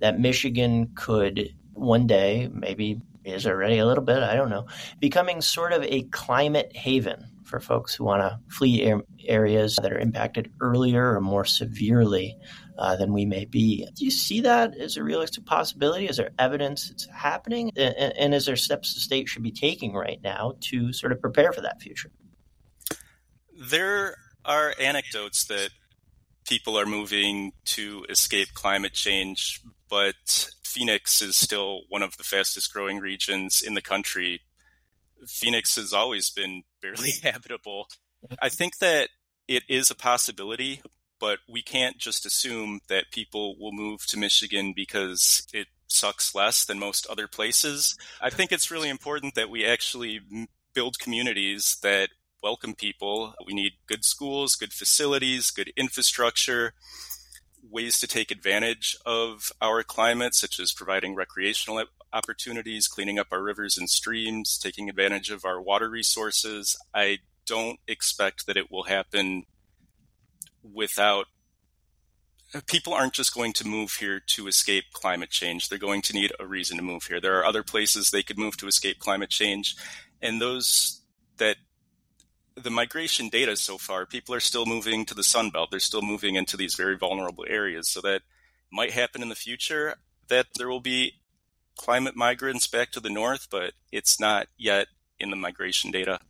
that 0.00 0.18
Michigan 0.18 0.90
could 0.96 1.54
one 1.74 2.08
day, 2.08 2.50
maybe 2.52 3.00
is 3.24 3.46
already 3.46 3.78
a 3.78 3.86
little 3.86 4.02
bit, 4.02 4.20
I 4.20 4.34
don't 4.34 4.50
know, 4.50 4.66
becoming 4.98 5.40
sort 5.40 5.72
of 5.72 5.84
a 5.84 6.02
climate 6.10 6.74
haven 6.74 7.29
for 7.50 7.60
folks 7.60 7.94
who 7.94 8.04
want 8.04 8.22
to 8.22 8.38
flee 8.48 8.94
areas 9.26 9.76
that 9.82 9.92
are 9.92 9.98
impacted 9.98 10.50
earlier 10.60 11.14
or 11.14 11.20
more 11.20 11.44
severely 11.44 12.36
uh, 12.78 12.96
than 12.96 13.12
we 13.12 13.26
may 13.26 13.44
be. 13.44 13.86
Do 13.94 14.04
you 14.04 14.10
see 14.10 14.40
that 14.42 14.76
as 14.78 14.96
a 14.96 15.04
realistic 15.04 15.44
possibility? 15.44 16.08
Is 16.08 16.16
there 16.16 16.30
evidence 16.38 16.90
it's 16.90 17.06
happening? 17.06 17.70
And, 17.76 18.16
and 18.16 18.34
is 18.34 18.46
there 18.46 18.56
steps 18.56 18.94
the 18.94 19.00
state 19.00 19.28
should 19.28 19.42
be 19.42 19.52
taking 19.52 19.92
right 19.92 20.20
now 20.22 20.54
to 20.60 20.92
sort 20.92 21.12
of 21.12 21.20
prepare 21.20 21.52
for 21.52 21.60
that 21.60 21.82
future? 21.82 22.10
There 23.60 24.16
are 24.44 24.74
anecdotes 24.80 25.44
that 25.44 25.70
people 26.48 26.78
are 26.78 26.86
moving 26.86 27.52
to 27.64 28.06
escape 28.08 28.48
climate 28.54 28.94
change, 28.94 29.60
but 29.90 30.50
Phoenix 30.64 31.20
is 31.20 31.36
still 31.36 31.82
one 31.88 32.02
of 32.02 32.16
the 32.16 32.24
fastest 32.24 32.72
growing 32.72 32.98
regions 32.98 33.60
in 33.60 33.74
the 33.74 33.82
country. 33.82 34.40
Phoenix 35.26 35.76
has 35.76 35.92
always 35.92 36.30
been 36.30 36.62
barely 36.80 37.12
habitable. 37.22 37.88
I 38.40 38.48
think 38.48 38.78
that 38.78 39.08
it 39.48 39.64
is 39.68 39.90
a 39.90 39.94
possibility, 39.94 40.82
but 41.18 41.38
we 41.48 41.62
can't 41.62 41.98
just 41.98 42.24
assume 42.24 42.80
that 42.88 43.10
people 43.10 43.56
will 43.58 43.72
move 43.72 44.06
to 44.06 44.18
Michigan 44.18 44.72
because 44.74 45.46
it 45.52 45.68
sucks 45.86 46.34
less 46.34 46.64
than 46.64 46.78
most 46.78 47.06
other 47.08 47.26
places. 47.26 47.96
I 48.20 48.30
think 48.30 48.52
it's 48.52 48.70
really 48.70 48.88
important 48.88 49.34
that 49.34 49.50
we 49.50 49.64
actually 49.64 50.20
build 50.74 50.98
communities 50.98 51.76
that 51.82 52.10
welcome 52.42 52.74
people. 52.74 53.34
We 53.44 53.54
need 53.54 53.72
good 53.86 54.04
schools, 54.04 54.54
good 54.54 54.72
facilities, 54.72 55.50
good 55.50 55.72
infrastructure 55.76 56.74
ways 57.70 57.98
to 58.00 58.06
take 58.06 58.30
advantage 58.30 58.96
of 59.06 59.52
our 59.60 59.82
climate, 59.82 60.34
such 60.34 60.58
as 60.58 60.72
providing 60.72 61.14
recreational 61.14 61.84
opportunities, 62.12 62.88
cleaning 62.88 63.18
up 63.18 63.28
our 63.30 63.42
rivers 63.42 63.78
and 63.78 63.88
streams, 63.88 64.58
taking 64.58 64.88
advantage 64.88 65.30
of 65.30 65.44
our 65.44 65.60
water 65.60 65.88
resources. 65.88 66.76
I 66.94 67.18
don't 67.46 67.78
expect 67.86 68.46
that 68.46 68.56
it 68.56 68.70
will 68.70 68.84
happen 68.84 69.44
without 70.62 71.26
people 72.66 72.92
aren't 72.92 73.12
just 73.12 73.34
going 73.34 73.52
to 73.52 73.66
move 73.66 73.92
here 73.92 74.20
to 74.26 74.48
escape 74.48 74.84
climate 74.92 75.30
change. 75.30 75.68
They're 75.68 75.78
going 75.78 76.02
to 76.02 76.12
need 76.12 76.32
a 76.40 76.46
reason 76.46 76.76
to 76.78 76.82
move 76.82 77.04
here. 77.04 77.20
There 77.20 77.38
are 77.38 77.44
other 77.44 77.62
places 77.62 78.10
they 78.10 78.24
could 78.24 78.38
move 78.38 78.56
to 78.56 78.66
escape 78.66 78.98
climate 78.98 79.30
change. 79.30 79.76
And 80.20 80.40
those 80.40 81.00
that 81.36 81.56
the 82.56 82.70
migration 82.70 83.28
data 83.28 83.56
so 83.56 83.78
far, 83.78 84.06
people 84.06 84.34
are 84.34 84.40
still 84.40 84.66
moving 84.66 85.04
to 85.06 85.14
the 85.14 85.24
Sun 85.24 85.50
Belt. 85.50 85.70
They're 85.70 85.80
still 85.80 86.02
moving 86.02 86.34
into 86.34 86.56
these 86.56 86.74
very 86.74 86.96
vulnerable 86.96 87.44
areas. 87.48 87.88
So 87.88 88.00
that 88.02 88.22
might 88.72 88.92
happen 88.92 89.22
in 89.22 89.28
the 89.28 89.34
future 89.34 89.96
that 90.28 90.46
there 90.56 90.68
will 90.68 90.80
be 90.80 91.20
climate 91.76 92.16
migrants 92.16 92.66
back 92.66 92.90
to 92.92 93.00
the 93.00 93.10
north, 93.10 93.48
but 93.50 93.72
it's 93.90 94.20
not 94.20 94.48
yet 94.56 94.88
in 95.18 95.30
the 95.30 95.36
migration 95.36 95.90
data. 95.90 96.20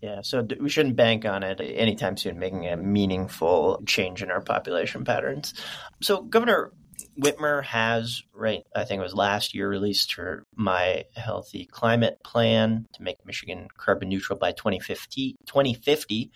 Yeah, 0.00 0.20
so 0.22 0.46
we 0.60 0.68
shouldn't 0.68 0.96
bank 0.96 1.24
on 1.24 1.42
it 1.42 1.60
anytime 1.60 2.16
soon 2.16 2.38
making 2.38 2.66
a 2.66 2.76
meaningful 2.76 3.82
change 3.86 4.22
in 4.22 4.30
our 4.30 4.42
population 4.42 5.04
patterns. 5.04 5.54
So, 6.02 6.22
Governor 6.22 6.72
Whitmer 7.18 7.64
has, 7.64 8.22
right, 8.34 8.62
I 8.74 8.84
think 8.84 9.00
it 9.00 9.02
was 9.02 9.14
last 9.14 9.54
year, 9.54 9.68
released 9.68 10.12
her 10.14 10.44
My 10.54 11.04
Healthy 11.14 11.66
Climate 11.66 12.18
Plan 12.22 12.86
to 12.92 13.02
make 13.02 13.24
Michigan 13.24 13.68
carbon 13.76 14.08
neutral 14.08 14.38
by 14.38 14.52
2050. 14.52 15.36
2050. 15.46 16.30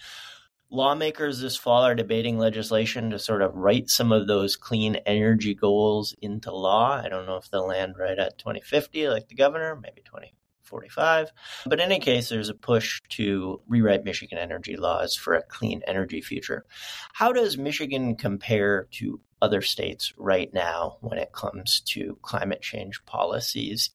Lawmakers 0.71 1.41
this 1.41 1.57
fall 1.57 1.83
are 1.83 1.95
debating 1.95 2.39
legislation 2.39 3.11
to 3.11 3.19
sort 3.19 3.43
of 3.43 3.55
write 3.55 3.91
some 3.91 4.13
of 4.13 4.27
those 4.27 4.57
clean 4.57 4.97
energy 5.05 5.55
goals 5.55 6.15
into 6.23 6.53
law. 6.53 7.01
I 7.05 7.09
don't 7.09 7.27
know 7.27 7.37
if 7.37 7.51
they'll 7.51 7.67
land 7.67 7.97
right 7.99 8.19
at 8.19 8.39
2050 8.39 9.09
like 9.09 9.29
the 9.29 9.35
governor, 9.35 9.77
maybe 9.77 10.01
20 10.03 10.33
45. 10.71 11.31
But 11.67 11.81
in 11.81 11.93
any 11.93 12.01
case, 12.01 12.29
there's 12.29 12.49
a 12.49 12.55
push 12.55 13.01
to 13.11 13.61
rewrite 13.69 14.05
Michigan 14.05 14.39
energy 14.39 14.77
laws 14.77 15.15
for 15.17 15.35
a 15.35 15.43
clean 15.43 15.83
energy 15.87 16.23
future. 16.23 16.65
How 17.13 17.33
does 17.33 17.59
Michigan 17.59 18.17
compare 18.17 18.87
to 18.93 19.21
other 19.43 19.61
states 19.61 20.15
right 20.17 20.53
now 20.55 20.97
when 21.01 21.19
it 21.19 21.33
comes 21.33 21.81
to 21.81 22.17
climate 22.23 22.63
change 22.63 23.05
policies? 23.05 23.91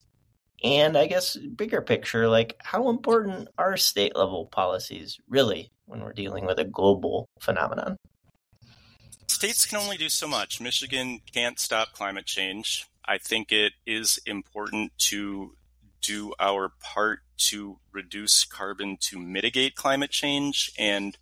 And 0.63 0.97
I 0.97 1.07
guess 1.07 1.35
bigger 1.35 1.81
picture, 1.81 2.27
like 2.27 2.55
how 2.59 2.89
important 2.89 3.47
are 3.57 3.77
state 3.77 4.15
level 4.15 4.45
policies 4.45 5.19
really 5.27 5.71
when 5.85 6.01
we're 6.01 6.13
dealing 6.13 6.45
with 6.45 6.59
a 6.59 6.63
global 6.63 7.27
phenomenon? 7.39 7.97
States 9.27 9.65
can 9.65 9.79
only 9.79 9.97
do 9.97 10.09
so 10.09 10.27
much. 10.27 10.61
Michigan 10.61 11.19
can't 11.31 11.59
stop 11.59 11.93
climate 11.93 12.25
change. 12.25 12.88
I 13.05 13.17
think 13.17 13.51
it 13.51 13.73
is 13.85 14.19
important 14.25 14.91
to 15.09 15.55
do 16.06 16.34
our 16.39 16.72
part 16.82 17.20
to 17.38 17.80
reduce 17.91 18.46
carbon 18.46 18.98
to 19.02 19.20
mitigate 19.20 19.76
climate 19.76 20.12
change. 20.12 20.72
And 20.78 21.18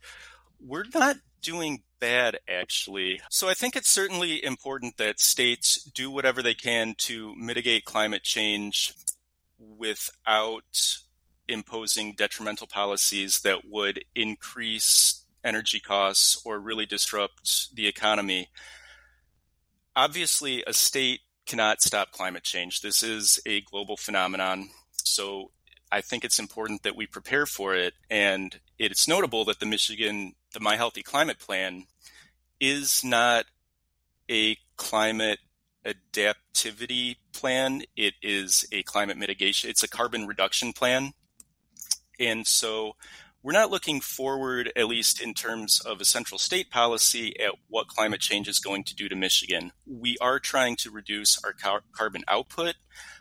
we're 0.60 0.86
not 0.93 1.17
doing 1.41 1.84
bad, 2.00 2.39
actually. 2.48 3.22
So 3.30 3.50
I 3.50 3.54
think 3.54 3.76
it's 3.76 3.89
certainly 3.89 4.43
important 4.43 4.98
that 4.98 5.19
states 5.19 5.84
do 5.84 6.10
whatever 6.12 6.41
they 6.41 6.54
can 6.54 6.96
to 7.00 7.34
mitigate 7.36 7.86
climate 7.86 8.24
change 8.24 8.93
without 9.58 10.98
imposing 11.48 12.13
detrimental 12.13 12.67
policies 12.67 13.41
that 13.41 13.62
would 13.69 14.04
increase 14.15 15.26
energy 15.43 15.80
costs 15.80 16.41
or 16.46 16.60
really 16.60 16.86
disrupt 16.86 17.76
the 17.76 17.88
economy. 17.88 18.50
Obviously, 19.96 20.63
a 20.65 20.74
state 20.74 21.19
cannot 21.45 21.82
stop 21.82 22.12
climate 22.12 22.43
change. 22.43 22.82
This 22.82 23.03
is 23.03 23.39
a 23.45 23.62
global 23.62 23.97
phenomenon. 23.97 24.69
So 24.93 25.51
I 25.91 26.01
think 26.01 26.23
it's 26.23 26.39
important 26.39 26.84
that 26.84 26.95
we 26.95 27.06
prepare 27.06 27.45
for 27.45 27.75
it. 27.75 27.93
And 28.10 28.60
it's 28.79 29.08
notable 29.08 29.45
that 29.45 29.60
the 29.60 29.65
Michigan, 29.65 30.34
the 30.53 30.60
My 30.60 30.75
Healthy 30.75 31.03
Climate 31.03 31.39
Plan 31.39 31.86
is 32.60 33.03
not 33.03 33.45
a 34.29 34.58
climate 34.77 35.39
adaptivity 35.86 37.17
plan. 37.34 37.84
It 37.95 38.13
is 38.21 38.65
a 38.71 38.84
climate 38.84 39.17
mitigation. 39.17 39.69
It's 39.69 39.84
a 39.84 39.88
carbon 39.88 40.27
reduction 40.27 40.73
plan. 40.73 41.13
And 42.19 42.47
so 42.47 42.95
we're 43.43 43.51
not 43.51 43.69
looking 43.69 43.99
forward, 43.99 44.71
at 44.75 44.88
least 44.88 45.21
in 45.21 45.34
terms 45.34 45.82
of 45.82 45.99
a 45.99 46.06
central 46.06 46.39
state 46.39 46.71
policy, 46.71 47.38
at 47.39 47.56
what 47.67 47.88
climate 47.88 48.21
change 48.21 48.47
is 48.47 48.60
going 48.60 48.86
to 48.86 48.95
do 48.95 49.10
to 49.10 49.15
Michigan. 49.15 49.73
We 49.86 50.17
are 50.21 50.39
trying 50.39 50.77
to 50.77 50.89
reduce 50.89 51.43
our 51.43 51.51
car- 51.51 51.84
carbon 51.91 52.23
output. 52.29 52.75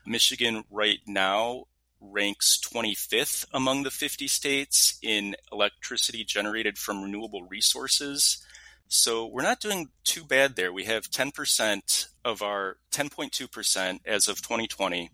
Michigan 0.07 0.63
right 0.71 1.01
now 1.07 1.65
ranks 2.01 2.61
25th 2.73 3.47
among 3.53 3.83
the 3.83 3.91
50 3.91 4.29
states 4.29 4.99
in 5.03 5.35
electricity 5.53 6.25
generated 6.25 6.79
from 6.79 7.03
renewable 7.03 7.43
resources. 7.43 8.45
So 8.87 9.27
we're 9.27 9.43
not 9.43 9.61
doing 9.61 9.89
too 10.05 10.25
bad 10.25 10.55
there. 10.55 10.73
We 10.73 10.85
have 10.85 11.11
10% 11.11 12.07
of 12.25 12.43
our 12.43 12.77
10.2% 12.93 14.01
as 14.05 14.29
of 14.29 14.43
2020 14.43 15.11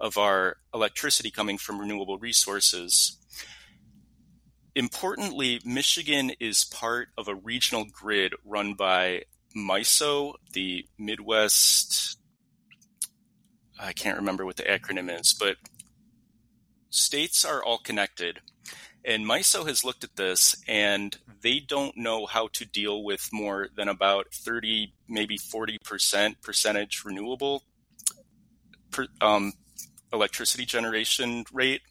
of 0.00 0.16
our 0.16 0.56
electricity 0.72 1.30
coming 1.30 1.58
from 1.58 1.78
renewable 1.78 2.18
resources. 2.18 3.18
Importantly, 4.74 5.60
Michigan 5.64 6.32
is 6.38 6.64
part 6.64 7.08
of 7.18 7.28
a 7.28 7.34
regional 7.34 7.84
grid 7.90 8.34
run 8.44 8.74
by 8.74 9.24
MISO, 9.56 10.34
the 10.52 10.86
Midwest. 10.98 12.18
I 13.78 13.92
can't 13.92 14.18
remember 14.18 14.44
what 14.44 14.56
the 14.56 14.62
acronym 14.64 15.18
is, 15.18 15.34
but 15.34 15.56
states 16.90 17.44
are 17.44 17.62
all 17.62 17.78
connected. 17.78 18.40
And 19.04 19.24
MISO 19.24 19.66
has 19.66 19.84
looked 19.84 20.04
at 20.04 20.16
this 20.16 20.56
and 20.68 21.16
they 21.42 21.58
don't 21.58 21.96
know 21.96 22.26
how 22.26 22.48
to 22.52 22.64
deal 22.66 23.02
with 23.02 23.30
more 23.32 23.68
than 23.74 23.88
about 23.88 24.26
30, 24.32 24.92
maybe 25.08 25.38
40% 25.38 26.42
percentage 26.42 27.02
renewable 27.04 27.64
per, 28.90 29.06
um, 29.20 29.54
electricity 30.12 30.66
generation 30.66 31.44
rate. 31.52 31.82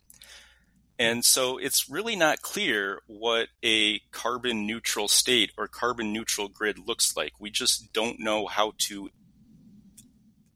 And 0.99 1.23
so 1.23 1.57
it's 1.57 1.89
really 1.89 2.17
not 2.17 2.41
clear 2.41 3.01
what 3.07 3.47
a 3.63 3.99
carbon 4.11 4.67
neutral 4.67 5.07
state 5.07 5.51
or 5.57 5.69
carbon 5.69 6.11
neutral 6.11 6.49
grid 6.49 6.77
looks 6.77 7.15
like. 7.15 7.31
We 7.39 7.49
just 7.49 7.93
don't 7.93 8.19
know 8.19 8.47
how 8.47 8.73
to 8.79 9.09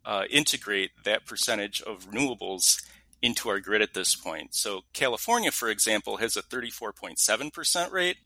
uh, 0.05 0.23
integrate 0.29 0.91
that 1.05 1.25
percentage 1.25 1.81
of 1.81 2.11
renewables 2.11 2.83
into 3.21 3.47
our 3.47 3.61
grid 3.61 3.81
at 3.81 3.93
this 3.93 4.15
point. 4.15 4.53
So 4.53 4.81
California, 4.91 5.49
for 5.49 5.69
example, 5.69 6.17
has 6.17 6.35
a 6.35 6.41
34.7% 6.41 7.91
rate, 7.91 8.17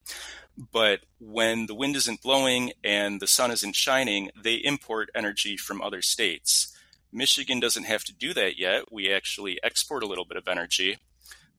but 0.57 1.01
when 1.19 1.67
the 1.67 1.75
wind 1.75 1.95
isn't 1.95 2.23
blowing 2.23 2.71
and 2.83 3.21
the 3.21 3.27
sun 3.27 3.51
isn't 3.51 3.75
shining, 3.75 4.31
they 4.35 4.55
import 4.55 5.11
energy 5.13 5.55
from 5.55 5.83
other 5.83 6.01
states. 6.01 6.75
Michigan 7.13 7.59
doesn't 7.59 7.83
have 7.85 8.03
to 8.05 8.13
do 8.13 8.33
that 8.33 8.57
yet. 8.57 8.91
We 8.91 9.13
actually 9.13 9.59
export 9.63 10.01
a 10.01 10.07
little 10.07 10.25
bit 10.25 10.37
of 10.37 10.47
energy. 10.47 10.97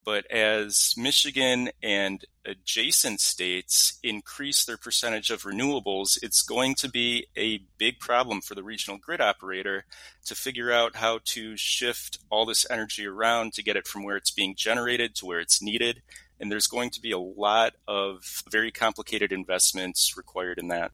But 0.05 0.29
as 0.31 0.95
Michigan 0.97 1.69
and 1.83 2.23
adjacent 2.45 3.19
states 3.19 3.99
increase 4.01 4.63
their 4.63 4.77
percentage 4.77 5.29
of 5.29 5.43
renewables, 5.43 6.17
it's 6.23 6.41
going 6.41 6.75
to 6.75 6.89
be 6.89 7.27
a 7.37 7.59
big 7.77 7.99
problem 7.99 8.41
for 8.41 8.55
the 8.55 8.63
regional 8.63 8.97
grid 8.97 9.21
operator 9.21 9.85
to 10.25 10.35
figure 10.35 10.71
out 10.71 10.95
how 10.95 11.19
to 11.25 11.55
shift 11.57 12.19
all 12.29 12.45
this 12.45 12.65
energy 12.69 13.05
around 13.05 13.53
to 13.53 13.63
get 13.63 13.75
it 13.75 13.87
from 13.87 14.03
where 14.03 14.17
it's 14.17 14.31
being 14.31 14.55
generated 14.55 15.15
to 15.15 15.25
where 15.25 15.39
it's 15.39 15.61
needed. 15.61 16.01
And 16.39 16.51
there's 16.51 16.67
going 16.67 16.89
to 16.91 17.01
be 17.01 17.11
a 17.11 17.19
lot 17.19 17.73
of 17.87 18.43
very 18.49 18.71
complicated 18.71 19.31
investments 19.31 20.15
required 20.15 20.57
in 20.57 20.69
that. 20.69 20.91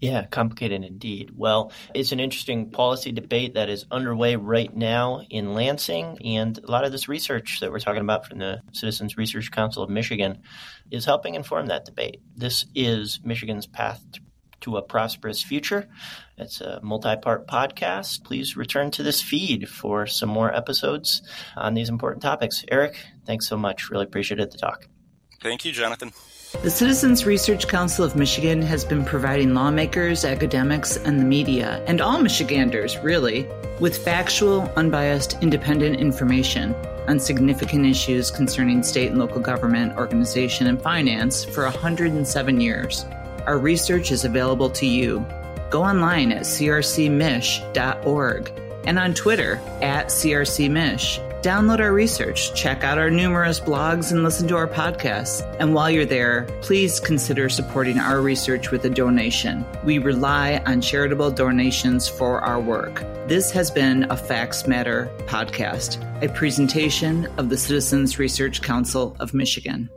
Yeah, 0.00 0.24
complicated 0.24 0.82
indeed. 0.82 1.32
Well, 1.36 1.72
it's 1.94 2.12
an 2.12 2.20
interesting 2.20 2.70
policy 2.70 3.12
debate 3.12 3.54
that 3.54 3.68
is 3.68 3.84
underway 3.90 4.36
right 4.36 4.74
now 4.74 5.20
in 5.28 5.52
Lansing. 5.52 6.18
And 6.24 6.58
a 6.58 6.70
lot 6.70 6.84
of 6.84 6.92
this 6.92 7.06
research 7.06 7.60
that 7.60 7.70
we're 7.70 7.80
talking 7.80 8.00
about 8.00 8.26
from 8.26 8.38
the 8.38 8.62
Citizens 8.72 9.18
Research 9.18 9.50
Council 9.50 9.82
of 9.82 9.90
Michigan 9.90 10.40
is 10.90 11.04
helping 11.04 11.34
inform 11.34 11.66
that 11.66 11.84
debate. 11.84 12.22
This 12.34 12.64
is 12.74 13.20
Michigan's 13.24 13.66
path 13.66 14.02
to 14.62 14.78
a 14.78 14.82
prosperous 14.82 15.42
future. 15.42 15.86
It's 16.38 16.62
a 16.62 16.80
multi 16.82 17.16
part 17.16 17.46
podcast. 17.46 18.24
Please 18.24 18.56
return 18.56 18.90
to 18.92 19.02
this 19.02 19.20
feed 19.20 19.68
for 19.68 20.06
some 20.06 20.30
more 20.30 20.54
episodes 20.54 21.22
on 21.56 21.74
these 21.74 21.90
important 21.90 22.22
topics. 22.22 22.64
Eric, 22.70 22.96
thanks 23.26 23.46
so 23.46 23.56
much. 23.58 23.90
Really 23.90 24.04
appreciated 24.04 24.50
the 24.50 24.58
talk. 24.58 24.88
Thank 25.42 25.66
you, 25.66 25.72
Jonathan. 25.72 26.12
The 26.58 26.68
Citizens 26.68 27.24
Research 27.24 27.68
Council 27.68 28.04
of 28.04 28.16
Michigan 28.16 28.60
has 28.60 28.84
been 28.84 29.04
providing 29.04 29.54
lawmakers, 29.54 30.24
academics, 30.26 30.98
and 30.98 31.18
the 31.18 31.24
media, 31.24 31.82
and 31.86 32.02
all 32.02 32.20
Michiganders, 32.20 32.98
really, 32.98 33.48
with 33.78 33.96
factual, 33.96 34.70
unbiased, 34.76 35.38
independent 35.42 36.00
information 36.00 36.74
on 37.08 37.18
significant 37.20 37.86
issues 37.86 38.30
concerning 38.30 38.82
state 38.82 39.10
and 39.10 39.18
local 39.18 39.40
government, 39.40 39.96
organization, 39.96 40.66
and 40.66 40.82
finance 40.82 41.44
for 41.44 41.62
107 41.64 42.60
years. 42.60 43.06
Our 43.46 43.58
research 43.58 44.10
is 44.10 44.26
available 44.26 44.68
to 44.70 44.86
you. 44.86 45.24
Go 45.70 45.82
online 45.82 46.32
at 46.32 46.42
crcmich.org 46.42 47.72
and 48.84 48.98
on 48.98 49.14
Twitter 49.14 49.60
at 49.80 50.08
crcmich. 50.08 51.29
Download 51.42 51.80
our 51.80 51.94
research, 51.94 52.54
check 52.54 52.84
out 52.84 52.98
our 52.98 53.10
numerous 53.10 53.60
blogs, 53.60 54.12
and 54.12 54.22
listen 54.22 54.46
to 54.48 54.56
our 54.56 54.68
podcasts. 54.68 55.40
And 55.58 55.72
while 55.72 55.90
you're 55.90 56.04
there, 56.04 56.42
please 56.60 57.00
consider 57.00 57.48
supporting 57.48 57.98
our 57.98 58.20
research 58.20 58.70
with 58.70 58.84
a 58.84 58.90
donation. 58.90 59.64
We 59.82 59.98
rely 59.98 60.62
on 60.66 60.82
charitable 60.82 61.30
donations 61.30 62.06
for 62.06 62.42
our 62.42 62.60
work. 62.60 63.00
This 63.26 63.50
has 63.52 63.70
been 63.70 64.04
a 64.10 64.18
Facts 64.18 64.66
Matter 64.66 65.10
podcast, 65.20 65.96
a 66.22 66.28
presentation 66.28 67.26
of 67.38 67.48
the 67.48 67.56
Citizens 67.56 68.18
Research 68.18 68.60
Council 68.60 69.16
of 69.18 69.32
Michigan. 69.32 69.88